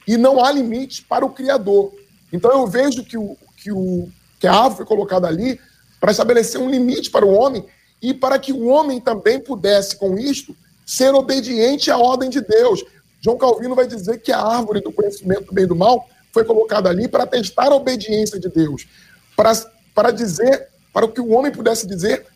[0.07, 1.93] e não há limite para o Criador.
[2.33, 5.59] Então eu vejo que, o, que, o, que a árvore foi colocada ali
[5.99, 7.65] para estabelecer um limite para o homem
[8.01, 10.55] e para que o homem também pudesse, com isto,
[10.87, 12.85] ser obediente à ordem de Deus.
[13.21, 16.45] João Calvino vai dizer que a árvore do conhecimento do bem e do mal foi
[16.45, 18.87] colocada ali para testar a obediência de Deus,
[19.35, 19.53] para,
[19.95, 22.27] para dizer, para que o homem pudesse dizer,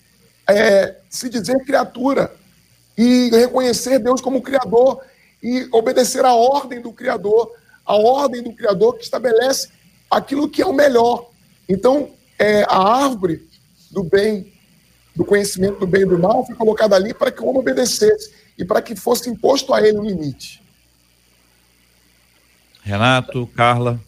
[0.48, 2.34] é, se dizer criatura
[2.96, 5.02] e reconhecer Deus como Criador
[5.42, 7.50] e obedecer à ordem do Criador,
[7.84, 9.68] a ordem do Criador que estabelece
[10.10, 11.30] aquilo que é o melhor.
[11.68, 13.48] Então, é, a árvore
[13.90, 14.52] do bem
[15.14, 18.32] do conhecimento do bem e do mal foi colocada ali para que o homem obedecesse
[18.58, 20.62] e para que fosse imposto a ele um limite.
[22.82, 24.00] Renato, Carla.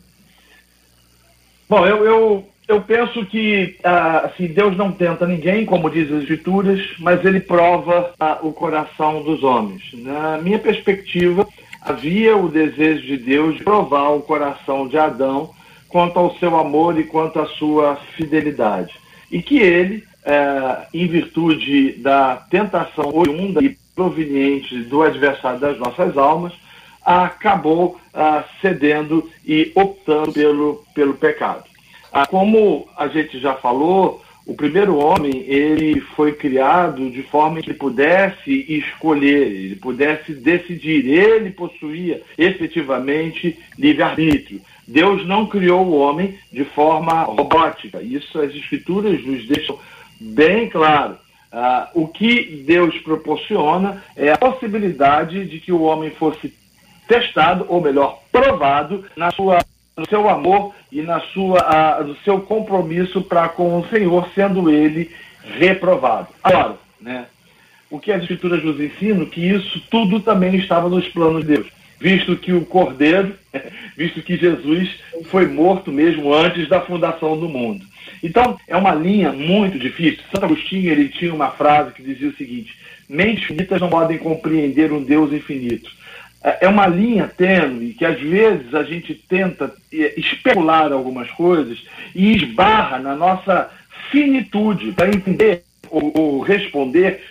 [1.68, 6.22] Bom, eu, eu, eu penso que ah, assim, Deus não tenta ninguém, como diz as
[6.22, 9.82] Escrituras, mas ele prova ah, o coração dos homens.
[9.92, 11.46] Na minha perspectiva,
[11.82, 15.50] havia o desejo de Deus de provar o coração de Adão
[15.88, 18.94] quanto ao seu amor e quanto à sua fidelidade.
[19.30, 26.16] E que ele é, em virtude da tentação oriunda e proveniente do adversário das nossas
[26.16, 26.54] almas,
[27.04, 31.73] acabou ah, cedendo e optando pelo, pelo pecado.
[32.16, 37.70] Ah, como a gente já falou, o primeiro homem ele foi criado de forma que
[37.70, 44.60] ele pudesse escolher, ele pudesse decidir, ele possuía efetivamente livre-arbítrio.
[44.86, 48.00] Deus não criou o homem de forma robótica.
[48.00, 49.76] Isso as escrituras nos deixam
[50.20, 51.16] bem claro.
[51.52, 56.54] Uh, o que Deus proporciona é a possibilidade de que o homem fosse
[57.08, 59.58] testado, ou melhor, provado na sua,
[59.96, 64.70] no seu amor e na sua, uh, no seu compromisso para com o Senhor, sendo
[64.70, 65.10] ele
[65.58, 66.28] reprovado.
[66.42, 67.26] Agora, né,
[67.90, 71.66] o que as Escrituras nos ensinam, que isso tudo também estava nos planos de Deus,
[72.00, 73.34] visto que o Cordeiro,
[73.96, 74.90] visto que Jesus
[75.26, 77.84] foi morto mesmo antes da fundação do mundo.
[78.22, 80.24] Então, é uma linha muito difícil.
[80.32, 82.74] Santo Agostinho ele tinha uma frase que dizia o seguinte:
[83.08, 85.90] mentes finitas não podem compreender um Deus infinito.
[86.44, 91.82] É, é uma linha tênue que às vezes a gente tenta é, especular algumas coisas
[92.14, 93.70] e esbarra na nossa
[94.10, 97.22] finitude para entender ou, ou responder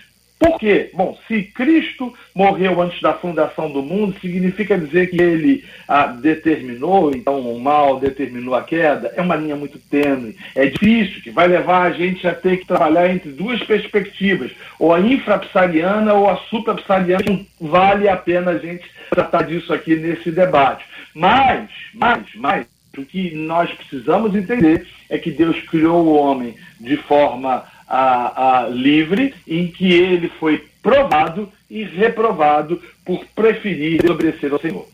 [0.43, 0.89] por quê?
[0.93, 7.11] Bom, se Cristo morreu antes da fundação do mundo, significa dizer que ele ah, determinou,
[7.11, 9.13] então o mal determinou a queda?
[9.15, 10.35] É uma linha muito tênue.
[10.53, 14.93] É difícil, que vai levar a gente a ter que trabalhar entre duas perspectivas, ou
[14.93, 17.23] a infrapsariana ou a suprapsariana.
[17.25, 20.83] Não vale a pena a gente tratar disso aqui nesse debate.
[21.15, 22.67] Mas, mas, mas,
[22.97, 27.63] o que nós precisamos entender é que Deus criou o homem de forma
[27.95, 34.87] a, a, livre, em que ele foi provado e reprovado por preferir obedecer ao Senhor.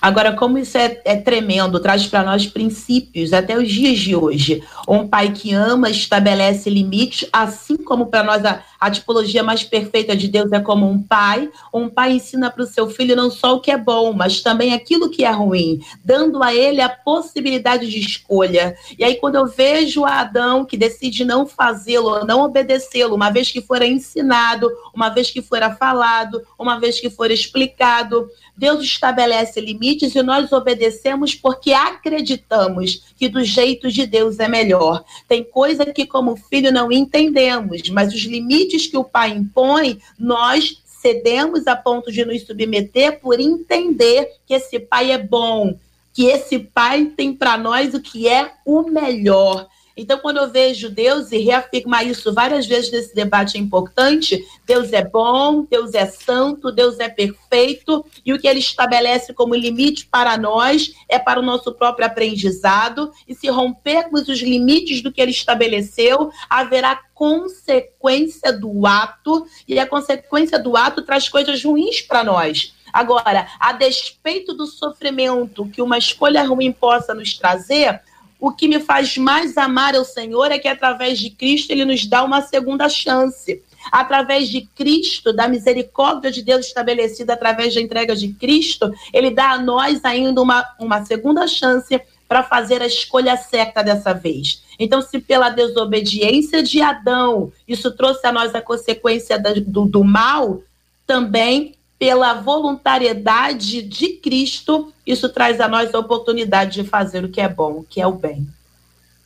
[0.00, 4.62] Agora, como isso é, é tremendo, traz para nós princípios até os dias de hoje.
[4.86, 10.16] Um pai que ama estabelece limites, assim como para nós a, a tipologia mais perfeita
[10.16, 11.50] de Deus é como um pai.
[11.74, 14.72] Um pai ensina para o seu filho não só o que é bom, mas também
[14.72, 18.76] aquilo que é ruim, dando a ele a possibilidade de escolha.
[18.96, 23.60] E aí, quando eu vejo Adão que decide não fazê-lo, não obedecê-lo, uma vez que
[23.60, 28.28] fora ensinado, uma vez que fora falado, uma vez que for explicado,
[28.58, 35.04] Deus estabelece limites e nós obedecemos porque acreditamos que do jeito de Deus é melhor.
[35.28, 40.82] Tem coisa que, como filho, não entendemos, mas os limites que o pai impõe, nós
[40.84, 45.78] cedemos a ponto de nos submeter por entender que esse pai é bom,
[46.12, 49.68] que esse pai tem para nós o que é o melhor.
[49.98, 55.02] Então, quando eu vejo Deus e reafirmar isso várias vezes nesse debate importante, Deus é
[55.04, 60.38] bom, Deus é santo, Deus é perfeito, e o que ele estabelece como limite para
[60.38, 65.32] nós é para o nosso próprio aprendizado, e se rompermos os limites do que ele
[65.32, 72.72] estabeleceu, haverá consequência do ato, e a consequência do ato traz coisas ruins para nós.
[72.92, 78.00] Agora, a despeito do sofrimento que uma escolha ruim possa nos trazer,
[78.40, 82.06] o que me faz mais amar ao Senhor é que através de Cristo ele nos
[82.06, 83.62] dá uma segunda chance.
[83.90, 89.52] Através de Cristo, da misericórdia de Deus estabelecida através da entrega de Cristo, ele dá
[89.52, 94.62] a nós ainda uma, uma segunda chance para fazer a escolha certa dessa vez.
[94.78, 100.62] Então, se pela desobediência de Adão isso trouxe a nós a consequência do, do mal,
[101.06, 107.40] também pela voluntariedade de Cristo, isso traz a nós a oportunidade de fazer o que
[107.40, 108.46] é bom, o que é o bem.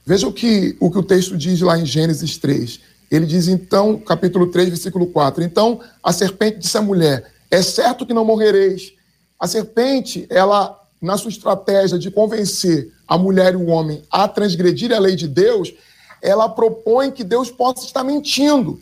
[0.07, 2.81] Veja o que o, que o texto diz lá em Gênesis 3.
[3.11, 5.45] Ele diz, então, capítulo 3, versículo 4.
[5.45, 8.95] Então a serpente disse à mulher: É certo que não morrereis.
[9.39, 14.93] A serpente, ela, na sua estratégia de convencer a mulher e o homem a transgredir
[14.93, 15.75] a lei de Deus,
[16.23, 18.81] ela propõe que Deus possa estar mentindo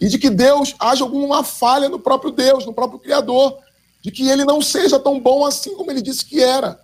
[0.00, 3.58] e de que Deus haja alguma falha no próprio Deus, no próprio Criador,
[4.00, 6.80] de que ele não seja tão bom assim como ele disse que era.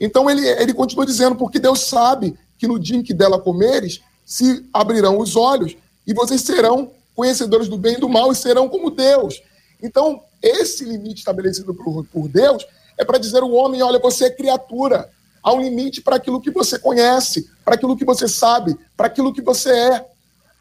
[0.00, 4.00] Então ele, ele continua dizendo, porque Deus sabe que no dia em que dela comeres,
[4.24, 8.68] se abrirão os olhos e vocês serão conhecedores do bem e do mal e serão
[8.68, 9.42] como Deus.
[9.82, 14.30] Então, esse limite estabelecido por, por Deus é para dizer ao homem: olha, você é
[14.30, 15.10] criatura.
[15.42, 19.32] Há um limite para aquilo que você conhece, para aquilo que você sabe, para aquilo
[19.32, 20.06] que você é.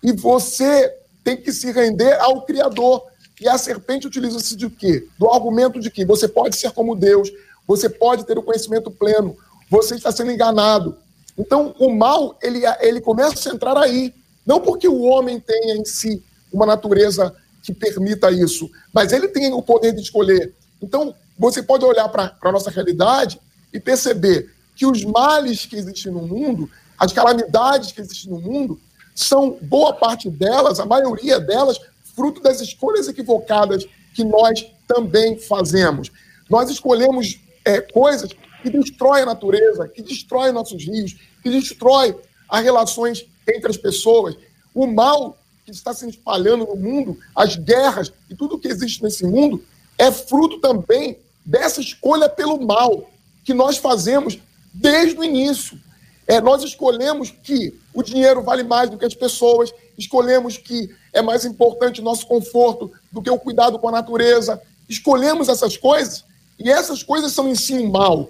[0.04, 0.94] E você
[1.24, 3.04] tem que se render ao Criador.
[3.40, 5.08] E a serpente utiliza-se de quê?
[5.18, 7.32] Do argumento de que você pode ser como Deus,
[7.68, 9.36] você pode ter o conhecimento pleno,
[9.70, 10.98] você está sendo enganado.
[11.38, 14.14] Então, o mal, ele, ele começa a entrar aí.
[14.46, 19.52] Não porque o homem tenha em si uma natureza que permita isso, mas ele tem
[19.54, 20.54] o poder de escolher.
[20.82, 23.40] Então, você pode olhar para a nossa realidade
[23.72, 26.70] e perceber que os males que existem no mundo,
[27.00, 28.80] as calamidades que existem no mundo,
[29.16, 31.80] são boa parte delas, a maioria delas,
[32.16, 36.12] fruto das escolhas equivocadas que nós também fazemos.
[36.50, 42.16] Nós escolhemos é, coisas que destroem a natureza, que destroem nossos rios, que destroem
[42.48, 44.36] as relações entre as pessoas.
[44.74, 49.26] O mal que está se espalhando no mundo, as guerras e tudo que existe nesse
[49.26, 49.64] mundo,
[49.98, 53.10] é fruto também dessa escolha pelo mal
[53.44, 54.40] que nós fazemos
[54.74, 55.80] desde o início.
[56.28, 61.22] É, nós escolhemos que o dinheiro vale mais do que as pessoas, escolhemos que é
[61.22, 64.62] mais importante o nosso conforto do que o cuidado com a natureza.
[64.88, 66.24] Escolhemos essas coisas
[66.58, 68.30] e essas coisas são em si um mal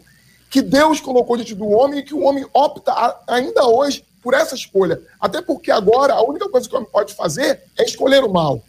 [0.50, 2.94] que Deus colocou diante do homem e que o homem opta
[3.28, 5.02] ainda hoje por essa escolha.
[5.20, 8.62] Até porque agora a única coisa que o homem pode fazer é escolher o mal.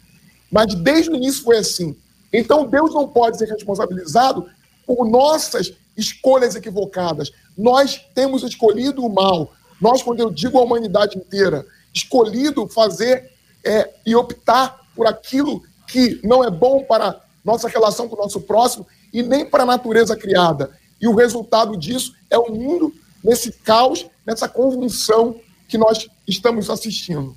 [0.51, 1.95] Mas desde o início foi assim.
[2.33, 4.49] Então Deus não pode ser responsabilizado
[4.85, 7.31] por nossas escolhas equivocadas.
[7.57, 9.53] Nós temos escolhido o mal.
[9.79, 13.31] Nós, quando eu digo a humanidade inteira, escolhido fazer
[13.63, 18.41] é, e optar por aquilo que não é bom para nossa relação com o nosso
[18.41, 20.71] próximo e nem para a natureza criada.
[20.99, 22.93] E o resultado disso é o mundo
[23.23, 27.35] nesse caos, nessa convulsão que nós estamos assistindo.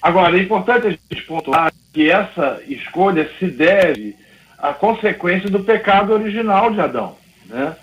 [0.00, 4.16] Agora, é importante a gente pontuar que essa escolha se deve
[4.56, 7.16] à consequência do pecado original de Adão.
[7.48, 7.74] Né?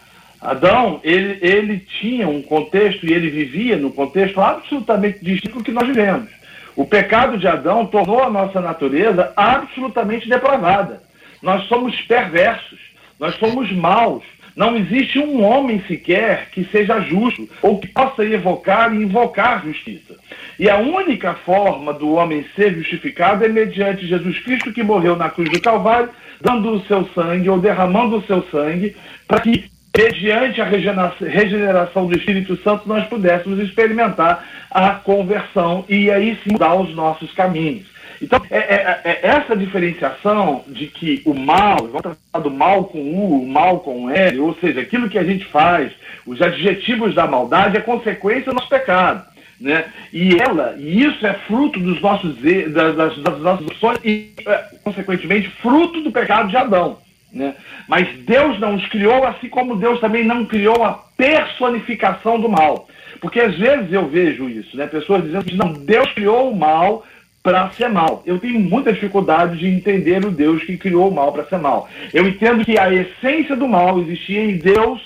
[0.41, 5.71] Adão, ele, ele tinha um contexto e ele vivia no contexto absolutamente distinto do que
[5.71, 6.29] nós vivemos.
[6.75, 11.01] O pecado de Adão tornou a nossa natureza absolutamente depravada.
[11.41, 12.79] Nós somos perversos,
[13.19, 14.23] nós somos maus.
[14.55, 20.15] Não existe um homem sequer que seja justo ou que possa evocar e invocar justiça.
[20.57, 25.29] E a única forma do homem ser justificado é mediante Jesus Cristo que morreu na
[25.29, 26.09] cruz do Calvário,
[26.41, 28.95] dando o seu sangue ou derramando o seu sangue,
[29.27, 29.65] para que
[29.97, 36.75] mediante a regeneração do Espírito Santo, nós pudéssemos experimentar a conversão e aí sim mudar
[36.75, 37.87] os nossos caminhos.
[38.21, 42.99] Então, é, é, é, essa diferenciação de que o mal, vamos tratar do mal com
[42.99, 45.91] U, o mal com L, ou seja, aquilo que a gente faz,
[46.25, 49.25] os adjetivos da maldade, é consequência do nosso pecado.
[49.59, 49.85] Né?
[50.11, 52.35] E ela, e isso é fruto dos nossos
[52.73, 56.97] das, das, das nossas ações e, é, consequentemente, fruto do pecado de Adão.
[57.31, 57.53] Né?
[57.87, 62.87] Mas Deus não os criou, assim como Deus também não criou a personificação do mal.
[63.19, 64.87] Porque às vezes eu vejo isso, né?
[64.87, 67.05] Pessoas dizendo que não, Deus criou o mal
[67.41, 68.23] para ser mal.
[68.25, 71.87] Eu tenho muita dificuldade de entender o Deus que criou o mal para ser mal.
[72.13, 75.01] Eu entendo que a essência do mal existia em Deus,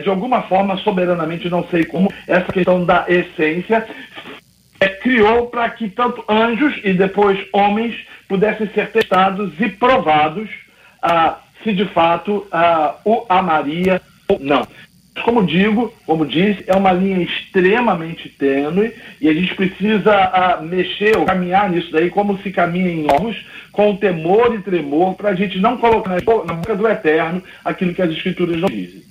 [0.00, 3.86] de alguma forma, soberanamente, não sei como, essa questão da essência
[4.80, 7.94] é, criou para que tanto anjos e depois homens
[8.28, 10.48] pudessem ser testados e provados
[11.02, 14.66] ah, se de fato uh, o amaria ou não.
[15.24, 21.16] Como digo, como disse, é uma linha extremamente tênue e a gente precisa uh, mexer
[21.16, 23.36] ou caminhar nisso daí como se caminha em ovos,
[23.70, 26.10] com temor e tremor, para a gente não colocar
[26.46, 29.02] na boca do eterno aquilo que as escrituras não dizem.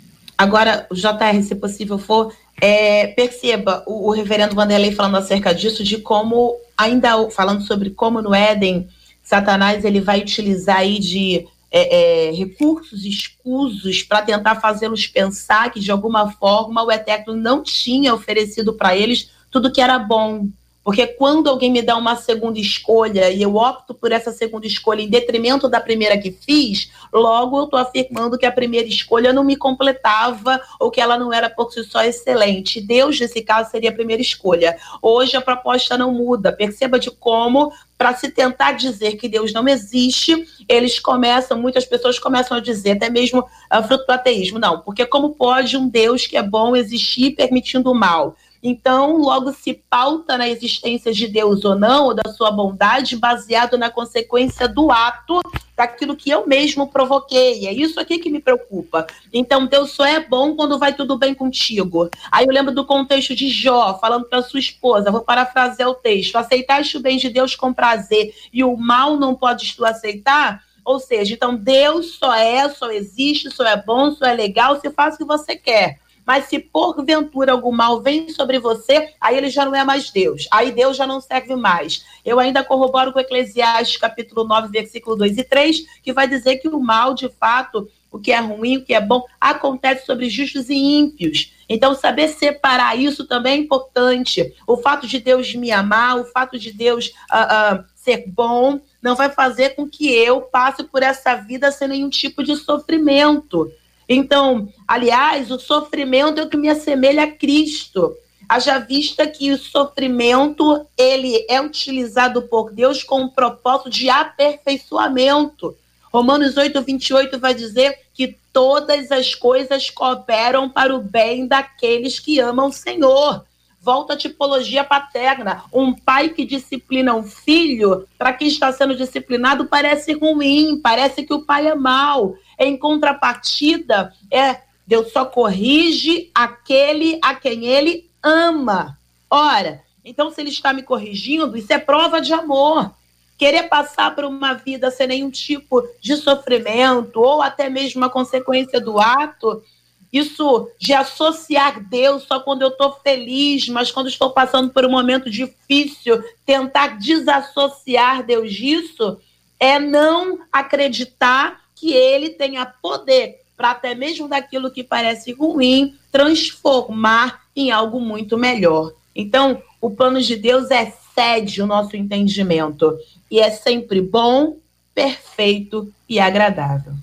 [0.41, 5.99] Agora, JR, se possível for, é, perceba o, o, reverendo Vanderlei falando acerca disso, de
[5.99, 8.87] como, ainda falando sobre como no Éden,
[9.21, 15.79] Satanás ele vai utilizar aí de é, é, recursos escusos para tentar fazê-los pensar que,
[15.79, 20.47] de alguma forma, o Eterno não tinha oferecido para eles tudo que era bom,
[20.83, 25.01] porque quando alguém me dá uma segunda escolha e eu opto por essa segunda escolha
[25.01, 29.43] em detrimento da primeira que fiz, logo eu estou afirmando que a primeira escolha não
[29.43, 32.81] me completava ou que ela não era por si só excelente.
[32.81, 34.75] Deus, nesse caso, seria a primeira escolha.
[35.01, 36.51] Hoje a proposta não muda.
[36.51, 42.17] Perceba de como, para se tentar dizer que Deus não existe, eles começam, muitas pessoas
[42.17, 46.25] começam a dizer, até mesmo uh, fruto do ateísmo, não, porque como pode um Deus
[46.25, 48.35] que é bom existir permitindo o mal?
[48.63, 53.77] Então, logo se pauta na existência de Deus ou não, ou da sua bondade, baseado
[53.77, 55.41] na consequência do ato
[55.75, 57.67] daquilo que eu mesmo provoquei.
[57.67, 59.07] É isso aqui que me preocupa.
[59.33, 62.09] Então, Deus só é bom quando vai tudo bem contigo.
[62.31, 66.35] Aí eu lembro do contexto de Jó, falando para sua esposa, vou parafrasear o texto:
[66.35, 70.63] aceitaste o bem de Deus com prazer e o mal não podes tu aceitar?
[70.83, 74.89] Ou seja, então Deus só é, só existe, só é bom, só é legal, se
[74.89, 75.99] faz o que você quer.
[76.31, 80.47] Mas se porventura algum mal vem sobre você, aí ele já não é mais Deus.
[80.49, 82.05] Aí Deus já não serve mais.
[82.23, 86.69] Eu ainda corroboro com Eclesiastes capítulo 9, versículo 2 e 3, que vai dizer que
[86.69, 90.69] o mal, de fato, o que é ruim, o que é bom, acontece sobre justos
[90.69, 91.51] e ímpios.
[91.67, 94.53] Então, saber separar isso também é importante.
[94.65, 99.17] O fato de Deus me amar, o fato de Deus uh, uh, ser bom, não
[99.17, 103.69] vai fazer com que eu passe por essa vida sem nenhum tipo de sofrimento.
[104.13, 108.13] Então, aliás, o sofrimento é o que me assemelha a Cristo.
[108.47, 115.73] Haja vista que o sofrimento ele é utilizado por Deus com o propósito de aperfeiçoamento.
[116.11, 122.37] Romanos 8, 28 vai dizer que todas as coisas cooperam para o bem daqueles que
[122.37, 123.45] amam o Senhor.
[123.81, 125.63] Volta à tipologia paterna.
[125.73, 131.33] Um pai que disciplina um filho, para quem está sendo disciplinado, parece ruim, parece que
[131.33, 132.35] o pai é mau.
[132.59, 138.97] Em contrapartida, é Deus só corrige aquele a quem ele ama.
[139.29, 142.91] Ora, então se ele está me corrigindo, isso é prova de amor.
[143.37, 148.79] Querer passar por uma vida sem nenhum tipo de sofrimento ou até mesmo uma consequência
[148.79, 149.63] do ato,
[150.11, 154.91] isso de associar Deus só quando eu estou feliz, mas quando estou passando por um
[154.91, 159.17] momento difícil, tentar desassociar Deus disso,
[159.59, 167.41] é não acreditar que Ele tenha poder para até mesmo daquilo que parece ruim transformar
[167.55, 168.91] em algo muito melhor.
[169.15, 172.97] Então, o plano de Deus excede o nosso entendimento
[173.29, 174.57] e é sempre bom,
[174.93, 176.93] perfeito e agradável.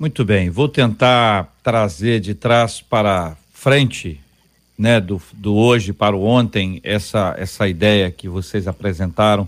[0.00, 4.18] Muito bem, vou tentar trazer de trás para frente,
[4.78, 9.46] né, do, do hoje para o ontem, essa, essa ideia que vocês apresentaram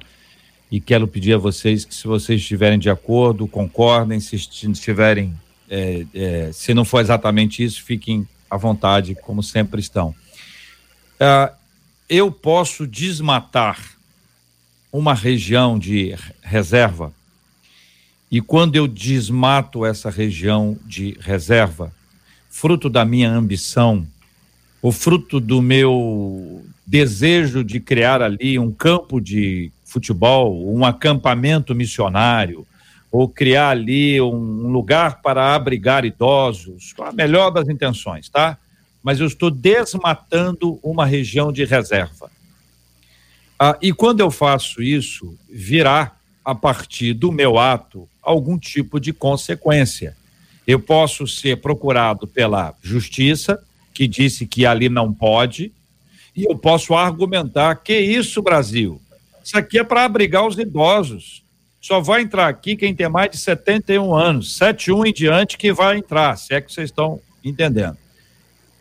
[0.71, 5.33] e quero pedir a vocês que se vocês estiverem de acordo, concordem, se estiverem,
[5.71, 10.15] é, é, se não for exatamente isso, fiquem à vontade, como sempre estão.
[11.15, 11.51] Uh,
[12.11, 13.81] eu posso desmatar
[14.93, 17.11] uma região de reserva
[18.33, 21.93] e quando eu desmato essa região de reserva,
[22.49, 24.07] fruto da minha ambição,
[24.80, 32.66] o fruto do meu desejo de criar ali um campo de futebol, um acampamento missionário,
[33.11, 38.57] ou criar ali um lugar para abrigar idosos, a melhor das intenções, tá?
[39.03, 42.30] Mas eu estou desmatando uma região de reserva.
[43.59, 46.12] Ah, e quando eu faço isso, virá
[46.43, 50.16] a partir do meu ato algum tipo de consequência.
[50.66, 53.62] Eu posso ser procurado pela justiça,
[53.93, 55.73] que disse que ali não pode,
[56.35, 59.01] e eu posso argumentar: que isso, Brasil?
[59.45, 61.43] Isso aqui é para abrigar os idosos.
[61.81, 65.99] Só vai entrar aqui quem tem mais de 71 anos, 71 em diante que vai
[65.99, 67.99] entrar, se é que vocês estão entendendo.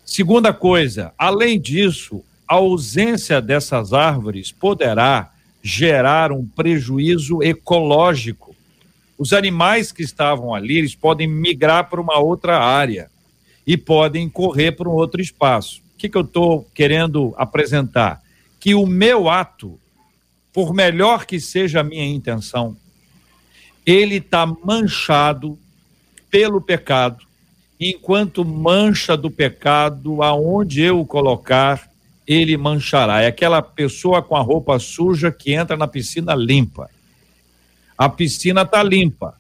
[0.06, 5.32] Segunda coisa, além disso, a ausência dessas árvores poderá
[5.64, 8.51] gerar um prejuízo ecológico.
[9.22, 13.08] Os animais que estavam ali, eles podem migrar para uma outra área
[13.68, 15.80] e podem correr para um outro espaço.
[15.94, 18.20] O que, que eu estou querendo apresentar?
[18.60, 19.80] Que o meu ato,
[20.52, 22.76] por melhor que seja a minha intenção,
[23.86, 25.56] ele está manchado
[26.32, 27.24] pelo pecado,
[27.80, 31.92] enquanto mancha do pecado, aonde eu o colocar,
[32.26, 33.22] ele manchará.
[33.22, 36.90] É aquela pessoa com a roupa suja que entra na piscina limpa.
[38.02, 39.36] A piscina está limpa.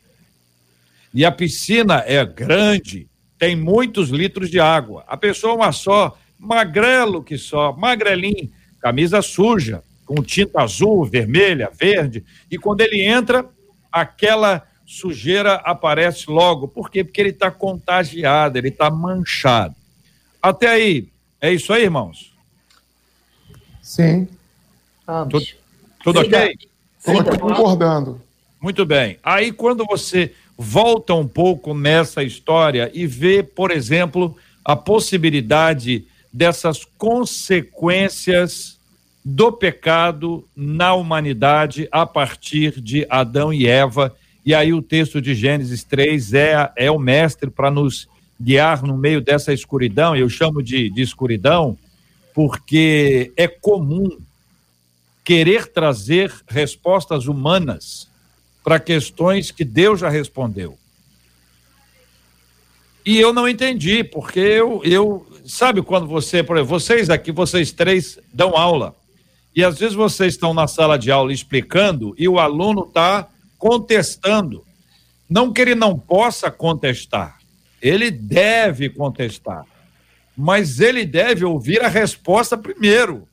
[1.11, 3.07] E a piscina é grande,
[3.39, 5.03] tem muitos litros de água.
[5.07, 12.23] A pessoa uma só, magrelo que só, magrelinho, camisa suja, com tinta azul, vermelha, verde.
[12.51, 13.49] E quando ele entra,
[13.91, 16.67] aquela sujeira aparece logo.
[16.67, 17.03] Por quê?
[17.03, 19.73] Porque ele está contagiado, ele está manchado.
[20.39, 21.09] Até aí,
[21.41, 22.31] é isso aí, irmãos?
[23.81, 24.27] Sim.
[25.31, 25.47] Tudo,
[26.03, 26.55] tudo ok?
[26.99, 28.21] Estou concordando.
[28.61, 29.17] Muito bem.
[29.23, 36.85] Aí, quando você volta um pouco nessa história e vê, por exemplo, a possibilidade dessas
[36.97, 38.79] consequências
[39.25, 44.15] do pecado na humanidade a partir de Adão e Eva.
[44.45, 48.07] E aí o texto de Gênesis 3 é, é o mestre para nos
[48.39, 51.77] guiar no meio dessa escuridão, eu chamo de, de escuridão,
[52.33, 54.17] porque é comum
[55.23, 58.10] querer trazer respostas humanas
[58.63, 60.77] para questões que Deus já respondeu.
[63.05, 67.71] E eu não entendi, porque eu, eu sabe quando você, por exemplo, vocês aqui, vocês
[67.71, 68.95] três dão aula,
[69.55, 74.63] e às vezes vocês estão na sala de aula explicando e o aluno está contestando.
[75.29, 77.39] Não que ele não possa contestar,
[77.81, 79.65] ele deve contestar
[80.35, 83.27] mas ele deve ouvir a resposta primeiro,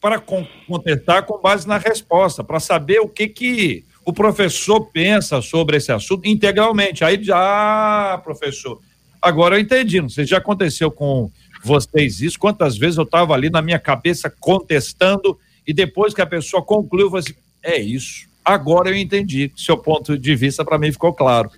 [0.00, 5.76] para contestar com base na resposta, para saber o que, que o professor pensa sobre
[5.76, 7.04] esse assunto integralmente.
[7.04, 8.80] Aí já, ah, professor,
[9.20, 11.30] agora eu entendi, não sei, já aconteceu com
[11.62, 16.26] vocês isso, quantas vezes eu estava ali na minha cabeça contestando e depois que a
[16.26, 20.78] pessoa concluiu, eu falei assim, é isso, agora eu entendi, seu ponto de vista para
[20.78, 21.50] mim ficou claro.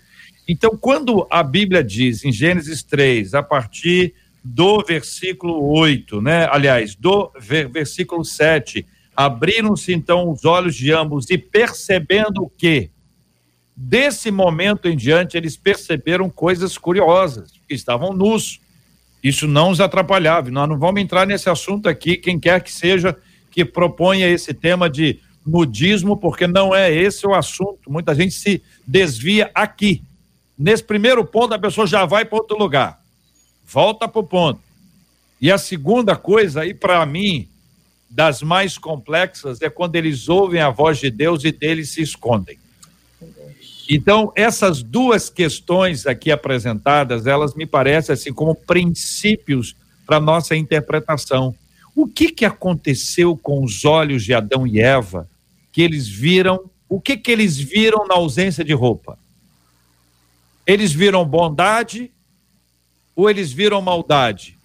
[0.48, 6.48] Então, quando a Bíblia diz em Gênesis 3, a partir do versículo 8, né?
[6.52, 7.32] Aliás, do
[7.72, 8.86] versículo 7.
[9.16, 12.90] Abriram-se então os olhos de ambos e percebendo que
[13.74, 18.60] desse momento em diante eles perceberam coisas curiosas, que estavam nus.
[19.22, 20.50] Isso não os atrapalhava.
[20.50, 23.16] Nós não vamos entrar nesse assunto aqui, quem quer que seja
[23.50, 27.90] que proponha esse tema de nudismo, porque não é esse o assunto.
[27.90, 30.02] Muita gente se desvia aqui.
[30.58, 33.00] Nesse primeiro ponto, a pessoa já vai para outro lugar.
[33.66, 34.60] Volta para o ponto.
[35.40, 37.48] E a segunda coisa, aí para mim,
[38.08, 42.58] das mais complexas, é quando eles ouvem a voz de Deus e deles se escondem.
[43.88, 51.54] Então, essas duas questões aqui apresentadas, elas me parecem assim como princípios para nossa interpretação.
[51.94, 55.28] O que que aconteceu com os olhos de Adão e Eva
[55.72, 56.68] que eles viram?
[56.88, 59.18] O que que eles viram na ausência de roupa?
[60.66, 62.10] Eles viram bondade
[63.14, 64.55] ou eles viram maldade?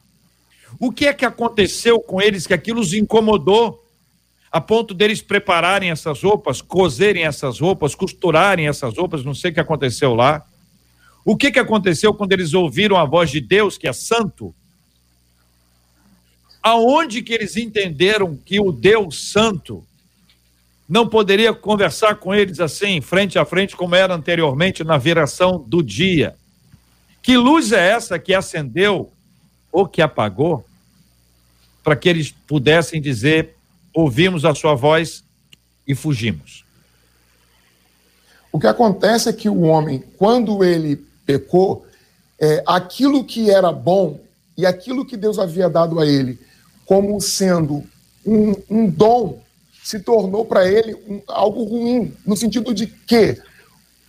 [0.80, 3.82] O que é que aconteceu com eles que aquilo os incomodou?
[4.52, 9.54] a ponto deles prepararem essas roupas, coserem essas roupas, costurarem essas roupas, não sei o
[9.54, 10.46] que aconteceu lá.
[11.24, 14.54] O que, que aconteceu quando eles ouviram a voz de Deus, que é santo?
[16.62, 19.86] Aonde que eles entenderam que o Deus santo
[20.88, 25.82] não poderia conversar com eles assim, frente a frente, como era anteriormente na viração do
[25.82, 26.36] dia?
[27.22, 29.14] Que luz é essa que acendeu
[29.72, 30.66] ou que apagou
[31.84, 33.56] para que eles pudessem dizer
[33.94, 35.24] ouvimos a sua voz
[35.88, 36.64] e fugimos.
[38.52, 41.86] O que acontece é que o homem, quando ele pecou,
[42.40, 44.20] é, aquilo que era bom
[44.58, 46.40] e aquilo que Deus havia dado a ele
[46.86, 47.84] como sendo
[48.26, 49.42] um, um dom,
[49.84, 53.42] se tornou para ele um, algo ruim, no sentido de que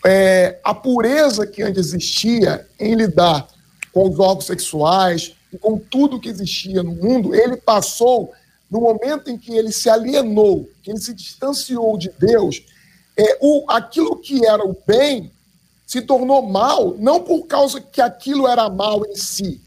[0.05, 3.47] é, a pureza que antes existia em lidar
[3.93, 8.33] com os órgãos sexuais com tudo que existia no mundo, ele passou
[8.71, 12.65] no momento em que ele se alienou, que ele se distanciou de Deus,
[13.17, 15.31] é, o, aquilo que era o bem
[15.87, 19.61] se tornou mal, não por causa que aquilo era mal em si,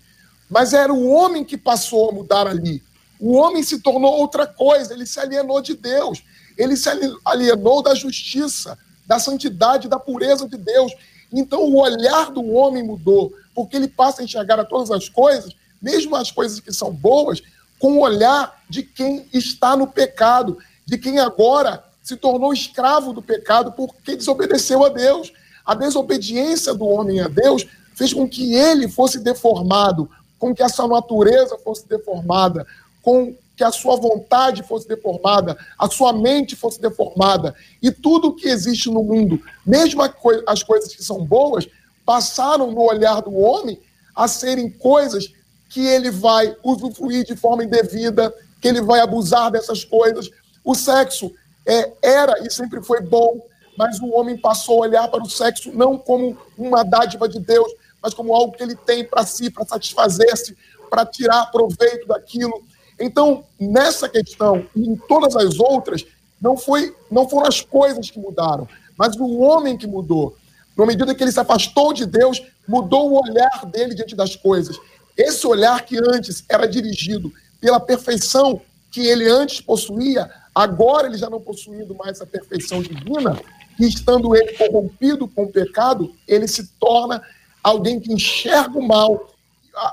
[0.50, 2.82] mas era o homem que passou a mudar ali.
[3.20, 6.24] O homem se tornou outra coisa, ele se alienou de Deus,
[6.58, 6.90] ele se
[7.24, 10.92] alienou da justiça, da santidade, da pureza de Deus.
[11.32, 15.56] Então o olhar do homem mudou, porque ele passa a enxergar a todas as coisas,
[15.82, 17.42] mesmo as coisas que são boas,
[17.80, 23.22] com o olhar de quem está no pecado, de quem agora se tornou escravo do
[23.22, 25.34] pecado porque desobedeceu a Deus.
[25.66, 27.66] A desobediência do homem a Deus
[27.96, 32.66] fez com que ele fosse deformado, com que a sua natureza fosse deformada,
[33.02, 37.56] com que a sua vontade fosse deformada, a sua mente fosse deformada.
[37.82, 40.02] E tudo que existe no mundo, mesmo
[40.46, 41.68] as coisas que são boas,
[42.06, 43.80] passaram no olhar do homem
[44.16, 45.34] a serem coisas
[45.76, 50.30] que ele vai usufruir de forma indevida, que ele vai abusar dessas coisas.
[50.64, 51.34] O sexo
[51.66, 53.46] é, era e sempre foi bom,
[53.78, 57.70] mas o homem passou a olhar para o sexo não como uma dádiva de Deus,
[58.02, 60.56] mas como algo que ele tem para si, para satisfazer-se,
[60.90, 62.64] para tirar proveito daquilo.
[62.98, 66.06] Então, nessa questão e em todas as outras,
[66.42, 68.66] não, foi, não foram as coisas que mudaram,
[68.98, 70.38] mas o homem que mudou.
[70.78, 74.80] Na medida que ele se afastou de Deus, mudou o olhar dele diante das coisas.
[75.18, 78.62] Esse olhar que antes era dirigido pela perfeição
[78.92, 83.40] que ele antes possuía, agora ele já não possuindo mais essa perfeição divina,
[83.80, 87.22] e estando ele corrompido com o pecado, ele se torna
[87.64, 89.34] alguém que enxerga o mal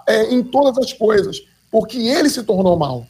[0.06, 3.06] é, em todas as coisas, porque ele se tornou mal.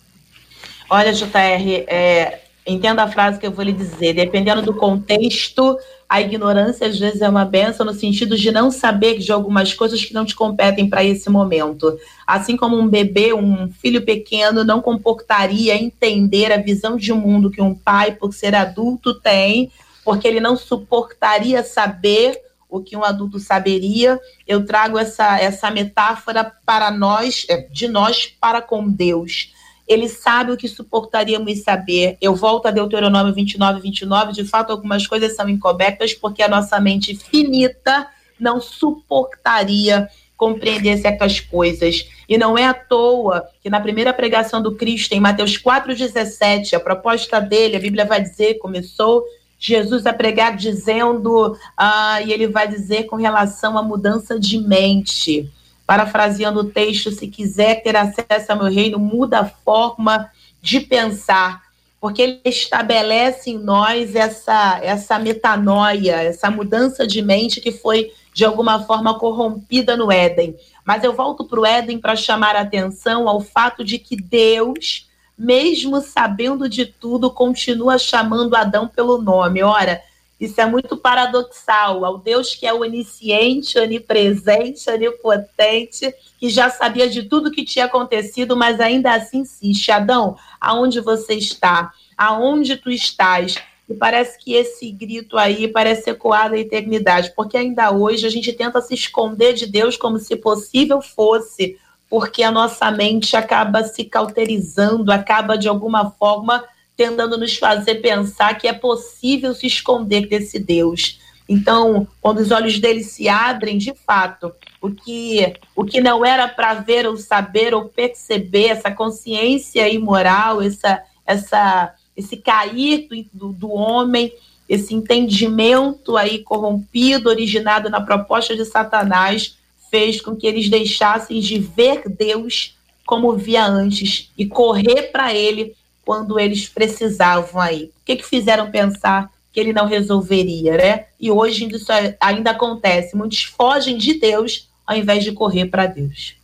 [0.88, 4.14] Olha, JR, é, entenda a frase que eu vou lhe dizer.
[4.14, 5.76] Dependendo do contexto,
[6.08, 10.04] a ignorância às vezes é uma benção no sentido de não saber de algumas coisas
[10.04, 11.98] que não te competem para esse momento.
[12.26, 17.60] Assim como um bebê, um filho pequeno, não comportaria entender a visão de mundo que
[17.62, 19.70] um pai, por ser adulto, tem,
[20.04, 24.18] porque ele não suportaria saber o que um adulto saberia.
[24.46, 29.52] Eu trago essa, essa metáfora para nós, é, de nós para com Deus
[29.86, 32.16] ele sabe o que suportaríamos saber.
[32.20, 34.32] Eu volto a Deuteronômio 29, 29.
[34.32, 38.06] De fato, algumas coisas são encobertas porque a nossa mente finita
[38.38, 42.08] não suportaria compreender certas coisas.
[42.28, 46.80] E não é à toa que na primeira pregação do Cristo, em Mateus 4,17, a
[46.80, 49.22] proposta dele, a Bíblia vai dizer, começou
[49.56, 55.48] Jesus a pregar dizendo, ah, e ele vai dizer com relação à mudança de mente.
[55.92, 60.30] Parafraseando o texto, se quiser ter acesso ao meu reino, muda a forma
[60.62, 61.60] de pensar,
[62.00, 68.42] porque ele estabelece em nós essa, essa metanoia, essa mudança de mente que foi, de
[68.42, 70.56] alguma forma, corrompida no Éden.
[70.82, 75.10] Mas eu volto para o Éden para chamar a atenção ao fato de que Deus,
[75.36, 79.62] mesmo sabendo de tudo, continua chamando Adão pelo nome.
[79.62, 80.00] Ora,
[80.42, 87.22] Isso é muito paradoxal ao Deus que é onisciente, onipresente, onipotente, que já sabia de
[87.22, 89.92] tudo que tinha acontecido, mas ainda assim insiste.
[89.92, 91.92] Adão, aonde você está?
[92.18, 93.54] Aonde tu estás?
[93.88, 98.52] E parece que esse grito aí parece ecoar a eternidade, porque ainda hoje a gente
[98.52, 101.78] tenta se esconder de Deus como se possível fosse,
[102.10, 106.64] porque a nossa mente acaba se cauterizando, acaba de alguma forma
[107.02, 111.18] tentando nos fazer pensar que é possível se esconder desse Deus.
[111.48, 116.46] Então, quando os olhos dele se abrem, de fato, o que, o que não era
[116.46, 123.72] para ver ou saber ou perceber, essa consciência imoral, essa, essa, esse cair do, do
[123.72, 124.32] homem,
[124.68, 129.58] esse entendimento aí corrompido, originado na proposta de Satanás,
[129.90, 135.74] fez com que eles deixassem de ver Deus como via antes e correr para ele
[136.12, 137.84] quando eles precisavam aí.
[137.84, 141.04] O que, que fizeram pensar que ele não resolveria, né?
[141.18, 141.90] E hoje isso
[142.20, 143.16] ainda acontece.
[143.16, 146.36] Muitos fogem de Deus ao invés de correr para Deus.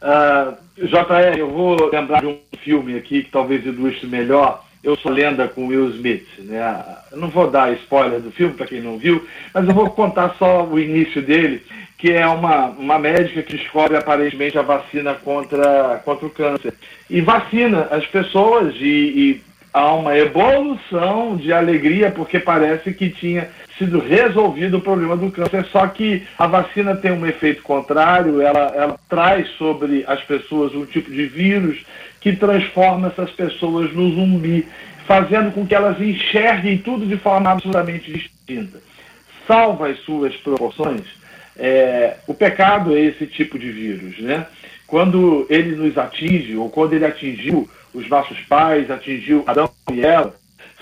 [0.00, 4.96] Uh, ah, JR, eu vou lembrar de um filme aqui que talvez ilustre melhor eu
[4.96, 6.28] Sou Lenda com Will Smith.
[6.38, 6.60] Né?
[7.10, 10.36] Eu não vou dar spoiler do filme para quem não viu, mas eu vou contar
[10.38, 11.64] só o início dele,
[11.98, 16.72] que é uma, uma médica que descobre aparentemente a vacina contra, contra o câncer.
[17.10, 19.42] E vacina as pessoas e, e
[19.72, 25.64] há uma evolução de alegria porque parece que tinha sido resolvido o problema do câncer,
[25.66, 30.86] só que a vacina tem um efeito contrário, ela, ela traz sobre as pessoas um
[30.86, 31.84] tipo de vírus
[32.20, 34.66] que transforma essas pessoas no zumbi,
[35.06, 38.80] fazendo com que elas enxerguem tudo de forma absolutamente distinta.
[39.46, 41.02] Salva as suas proporções,
[41.58, 44.46] é, o pecado é esse tipo de vírus, né?
[44.86, 50.34] Quando ele nos atinge, ou quando ele atingiu os nossos pais, atingiu Adão e Eva,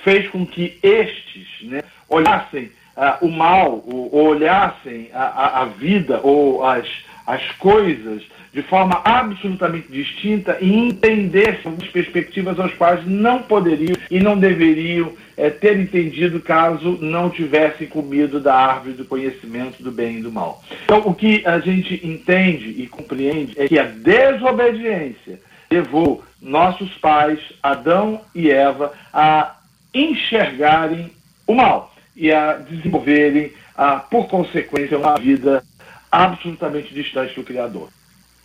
[0.04, 5.64] fez com que estes né, olhassem uh, o mal, ou, ou olhassem a, a, a,
[5.64, 6.86] vida ou as,
[7.26, 8.22] as coisas
[8.56, 15.12] de forma absolutamente distinta e entendessem algumas perspectivas às quais não poderiam e não deveriam
[15.36, 20.32] é, ter entendido caso não tivessem comido da árvore do conhecimento do bem e do
[20.32, 20.64] mal.
[20.84, 25.38] Então, o que a gente entende e compreende é que a desobediência
[25.70, 29.54] levou nossos pais, Adão e Eva, a
[29.92, 31.12] enxergarem
[31.46, 35.62] o mal e a desenvolverem, a, por consequência, uma vida
[36.10, 37.90] absolutamente distante do Criador.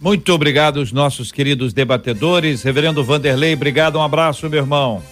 [0.02, 2.64] Muito obrigado aos nossos queridos debatedores.
[2.64, 5.04] Reverendo Vanderlei, obrigado, um abraço, meu irmão.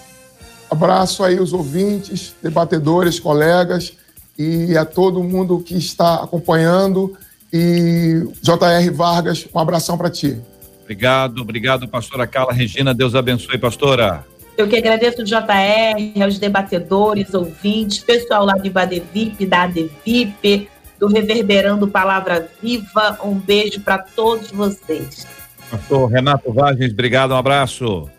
[0.68, 3.94] Abraço aí os ouvintes, debatedores, colegas
[4.36, 7.16] e a todo mundo que está acompanhando.
[7.54, 8.90] E J.R.
[8.90, 10.40] Vargas, um abração para ti.
[10.82, 12.92] Obrigado, obrigado, pastora Carla Regina.
[12.92, 14.26] Deus abençoe, pastora.
[14.58, 20.68] Eu que agradeço o JR, aos debatedores, ouvintes, pessoal lá de Badevip, da ADVIP,
[21.00, 23.18] do Reverberando Palavra Viva.
[23.24, 25.26] Um beijo para todos vocês.
[25.72, 28.10] Pastor Renato Vargas, obrigado, um abraço.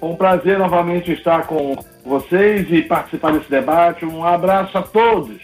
[0.00, 4.04] Um prazer novamente estar com vocês e participar desse debate.
[4.04, 5.40] Um abraço a todos.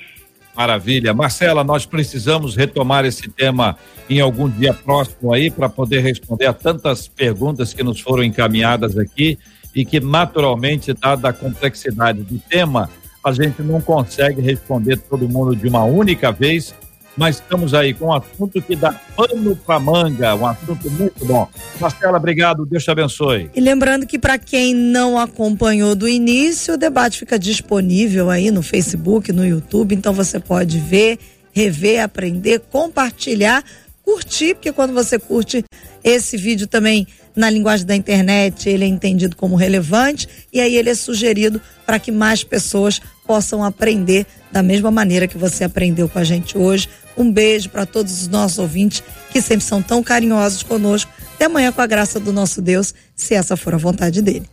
[0.55, 1.15] Maravilha.
[1.15, 3.77] Marcela, nós precisamos retomar esse tema
[4.11, 8.99] em algum dia próximo aí para poder responder a tantas perguntas que nos foram encaminhadas
[8.99, 9.39] aqui
[9.73, 12.91] e que naturalmente, dada a complexidade do tema,
[13.29, 16.75] a gente não consegue responder todo mundo de uma única vez,
[17.17, 21.49] mas estamos aí com um assunto que dá pano para manga, um assunto muito bom.
[21.81, 23.51] Marcela, obrigado, Deus te abençoe.
[23.55, 28.63] E lembrando que para quem não acompanhou do início, o debate fica disponível aí no
[28.63, 31.19] Facebook, no YouTube, então você pode ver,
[31.53, 33.63] rever, aprender, compartilhar,
[34.05, 35.63] curtir, porque quando você curte
[36.03, 37.07] esse vídeo também
[37.39, 41.99] na linguagem da internet, ele é entendido como relevante e aí ele é sugerido para
[41.99, 46.89] que mais pessoas possam aprender da mesma maneira que você aprendeu com a gente hoje.
[47.17, 51.13] Um beijo para todos os nossos ouvintes que sempre são tão carinhosos conosco.
[51.35, 54.47] Até amanhã com a graça do nosso Deus, se essa for a vontade dele.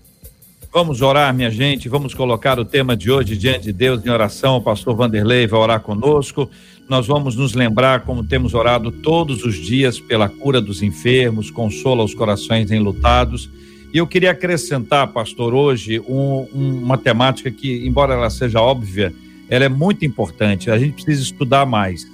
[0.73, 1.88] Vamos orar, minha gente.
[1.88, 4.57] Vamos colocar o tema de hoje diante de Deus em oração.
[4.57, 6.49] O pastor Vanderlei vai orar conosco
[6.88, 12.03] nós vamos nos lembrar como temos orado todos os dias pela cura dos enfermos, consola
[12.03, 13.49] os corações enlutados.
[13.96, 19.14] E eu queria acrescentar, pastor, hoje um, um, uma temática que, embora ela seja óbvia,
[19.50, 20.70] ela é muito importante.
[20.70, 22.06] A gente precisa estudar mais.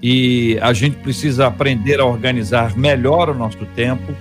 [0.00, 4.14] E a gente precisa aprender a organizar melhor o nosso tempo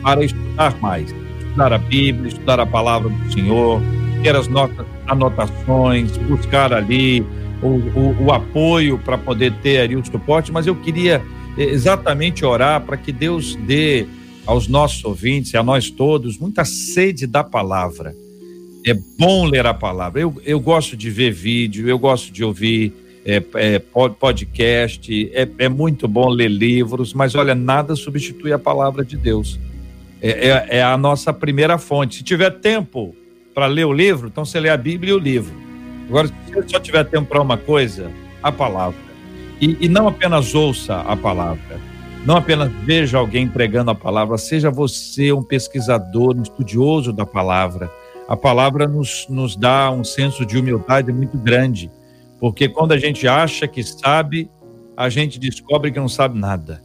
[0.00, 1.12] para estudar mais.
[1.40, 3.82] Estudar a Bíblia, estudar a palavra do Senhor,
[4.22, 7.26] ter as notas, anotações, buscar ali
[7.60, 11.20] o, o, o apoio para poder ter ali o suporte, mas eu queria
[11.58, 14.06] eh, exatamente orar para que Deus dê
[14.46, 18.14] aos nossos ouvintes e a nós todos muita sede da palavra.
[18.86, 20.20] É bom ler a palavra.
[20.20, 22.92] Eu, eu gosto de ver vídeo, eu gosto de ouvir
[23.24, 23.78] é, é,
[24.20, 29.58] podcast, é, é, muito bom ler livros, mas olha, nada substitui a palavra de Deus.
[30.22, 32.18] É, é, é a nossa primeira fonte.
[32.18, 33.16] Se tiver tempo
[33.52, 35.52] para ler o livro, então você lê a Bíblia e o livro.
[36.08, 39.00] Agora, se você só tiver tempo para uma coisa, a palavra.
[39.60, 41.80] E, e não apenas ouça a palavra,
[42.26, 47.88] não apenas veja alguém pregando a palavra, seja você um pesquisador, um estudioso da palavra.
[48.28, 51.88] A palavra nos, nos dá um senso de humildade muito grande,
[52.40, 54.50] porque quando a gente acha que sabe,
[54.96, 56.82] a gente descobre que não sabe nada.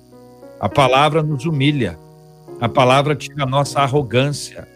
[0.59, 1.97] A palavra nos humilha,
[2.59, 4.67] a palavra tira a nossa arrogância,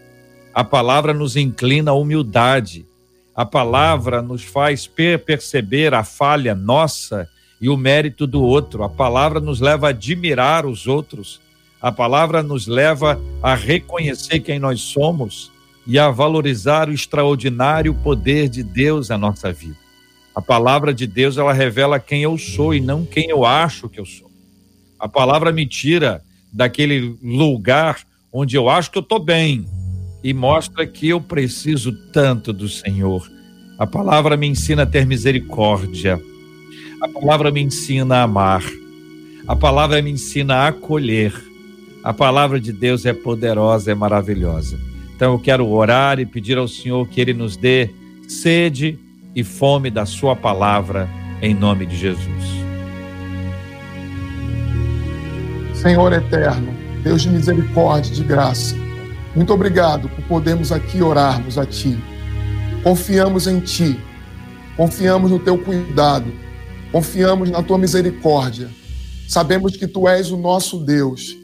[0.52, 2.84] a palavra nos inclina à humildade,
[3.32, 4.90] a palavra nos faz
[5.24, 7.28] perceber a falha nossa
[7.60, 8.82] e o mérito do outro.
[8.82, 11.40] A palavra nos leva a admirar os outros.
[11.80, 15.50] A palavra nos leva a reconhecer quem nós somos
[15.86, 19.76] e a valorizar o extraordinário poder de Deus na nossa vida.
[20.34, 24.00] A palavra de Deus, ela revela quem eu sou e não quem eu acho que
[24.00, 24.30] eu sou.
[24.98, 28.00] A palavra me tira daquele lugar
[28.32, 29.64] onde eu acho que eu estou bem,
[30.22, 33.30] e mostra que eu preciso tanto do Senhor.
[33.78, 36.20] A palavra me ensina a ter misericórdia.
[37.00, 38.62] A palavra me ensina a amar.
[39.46, 41.32] A palavra me ensina a acolher.
[42.02, 44.78] A palavra de Deus é poderosa, é maravilhosa.
[45.14, 47.90] Então eu quero orar e pedir ao Senhor que Ele nos dê
[48.28, 48.98] sede
[49.34, 51.08] e fome da Sua palavra,
[51.42, 52.44] em nome de Jesus.
[55.74, 58.74] Senhor eterno, Deus de misericórdia e de graça,
[59.34, 61.96] muito obrigado por podermos aqui orarmos a Ti.
[62.82, 63.98] Confiamos em Ti,
[64.76, 66.32] confiamos no Teu cuidado,
[66.96, 68.70] confiamos na Tua misericórdia.
[69.28, 71.36] Sabemos que Tu és o nosso Deus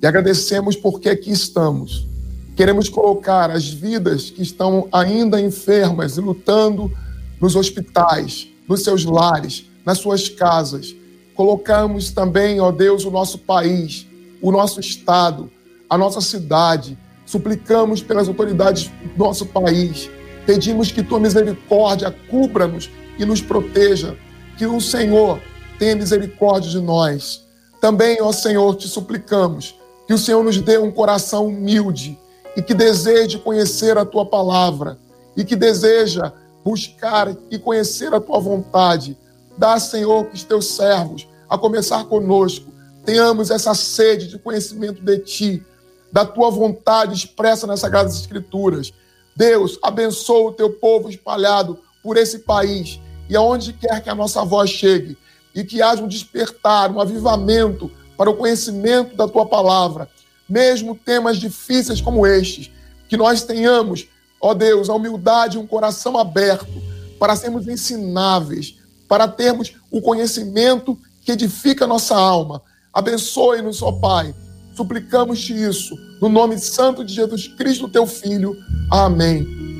[0.00, 2.06] e agradecemos porque aqui estamos.
[2.54, 6.92] Queremos colocar as vidas que estão ainda enfermas e lutando
[7.40, 10.94] nos hospitais, nos seus lares, nas suas casas.
[11.34, 14.06] Colocamos também, ó Deus, o nosso país,
[14.40, 15.50] o nosso estado,
[15.88, 16.96] a nossa cidade
[17.26, 20.10] Suplicamos pelas autoridades do nosso país.
[20.44, 24.16] Pedimos que tua misericórdia cubra-nos e nos proteja.
[24.60, 25.40] Que o Senhor
[25.78, 27.46] tenha misericórdia de nós.
[27.80, 29.74] Também, ó Senhor, te suplicamos
[30.06, 32.18] que o Senhor nos dê um coração humilde
[32.54, 34.98] e que deseje conhecer a tua palavra
[35.34, 36.30] e que deseja
[36.62, 39.16] buscar e conhecer a tua vontade.
[39.56, 42.70] Dá, Senhor, que os teus servos, a começar conosco,
[43.02, 45.66] tenhamos essa sede de conhecimento de ti
[46.12, 48.92] da tua vontade expressa nas Sagradas Escrituras.
[49.34, 53.00] Deus, abençoa o teu povo espalhado por esse país
[53.30, 55.16] e aonde quer que a nossa voz chegue,
[55.54, 60.08] e que haja um despertar, um avivamento para o conhecimento da tua palavra,
[60.46, 62.70] mesmo temas difíceis como estes,
[63.08, 64.06] que nós tenhamos,
[64.40, 66.82] ó Deus, a humildade e um coração aberto
[67.18, 68.76] para sermos ensináveis,
[69.08, 72.60] para termos o conhecimento que edifica a nossa alma.
[72.92, 74.34] Abençoe-nos, ó Pai
[74.80, 78.56] Suplicamos-te isso, no nome santo de Jesus Cristo, teu Filho.
[78.90, 79.79] Amém.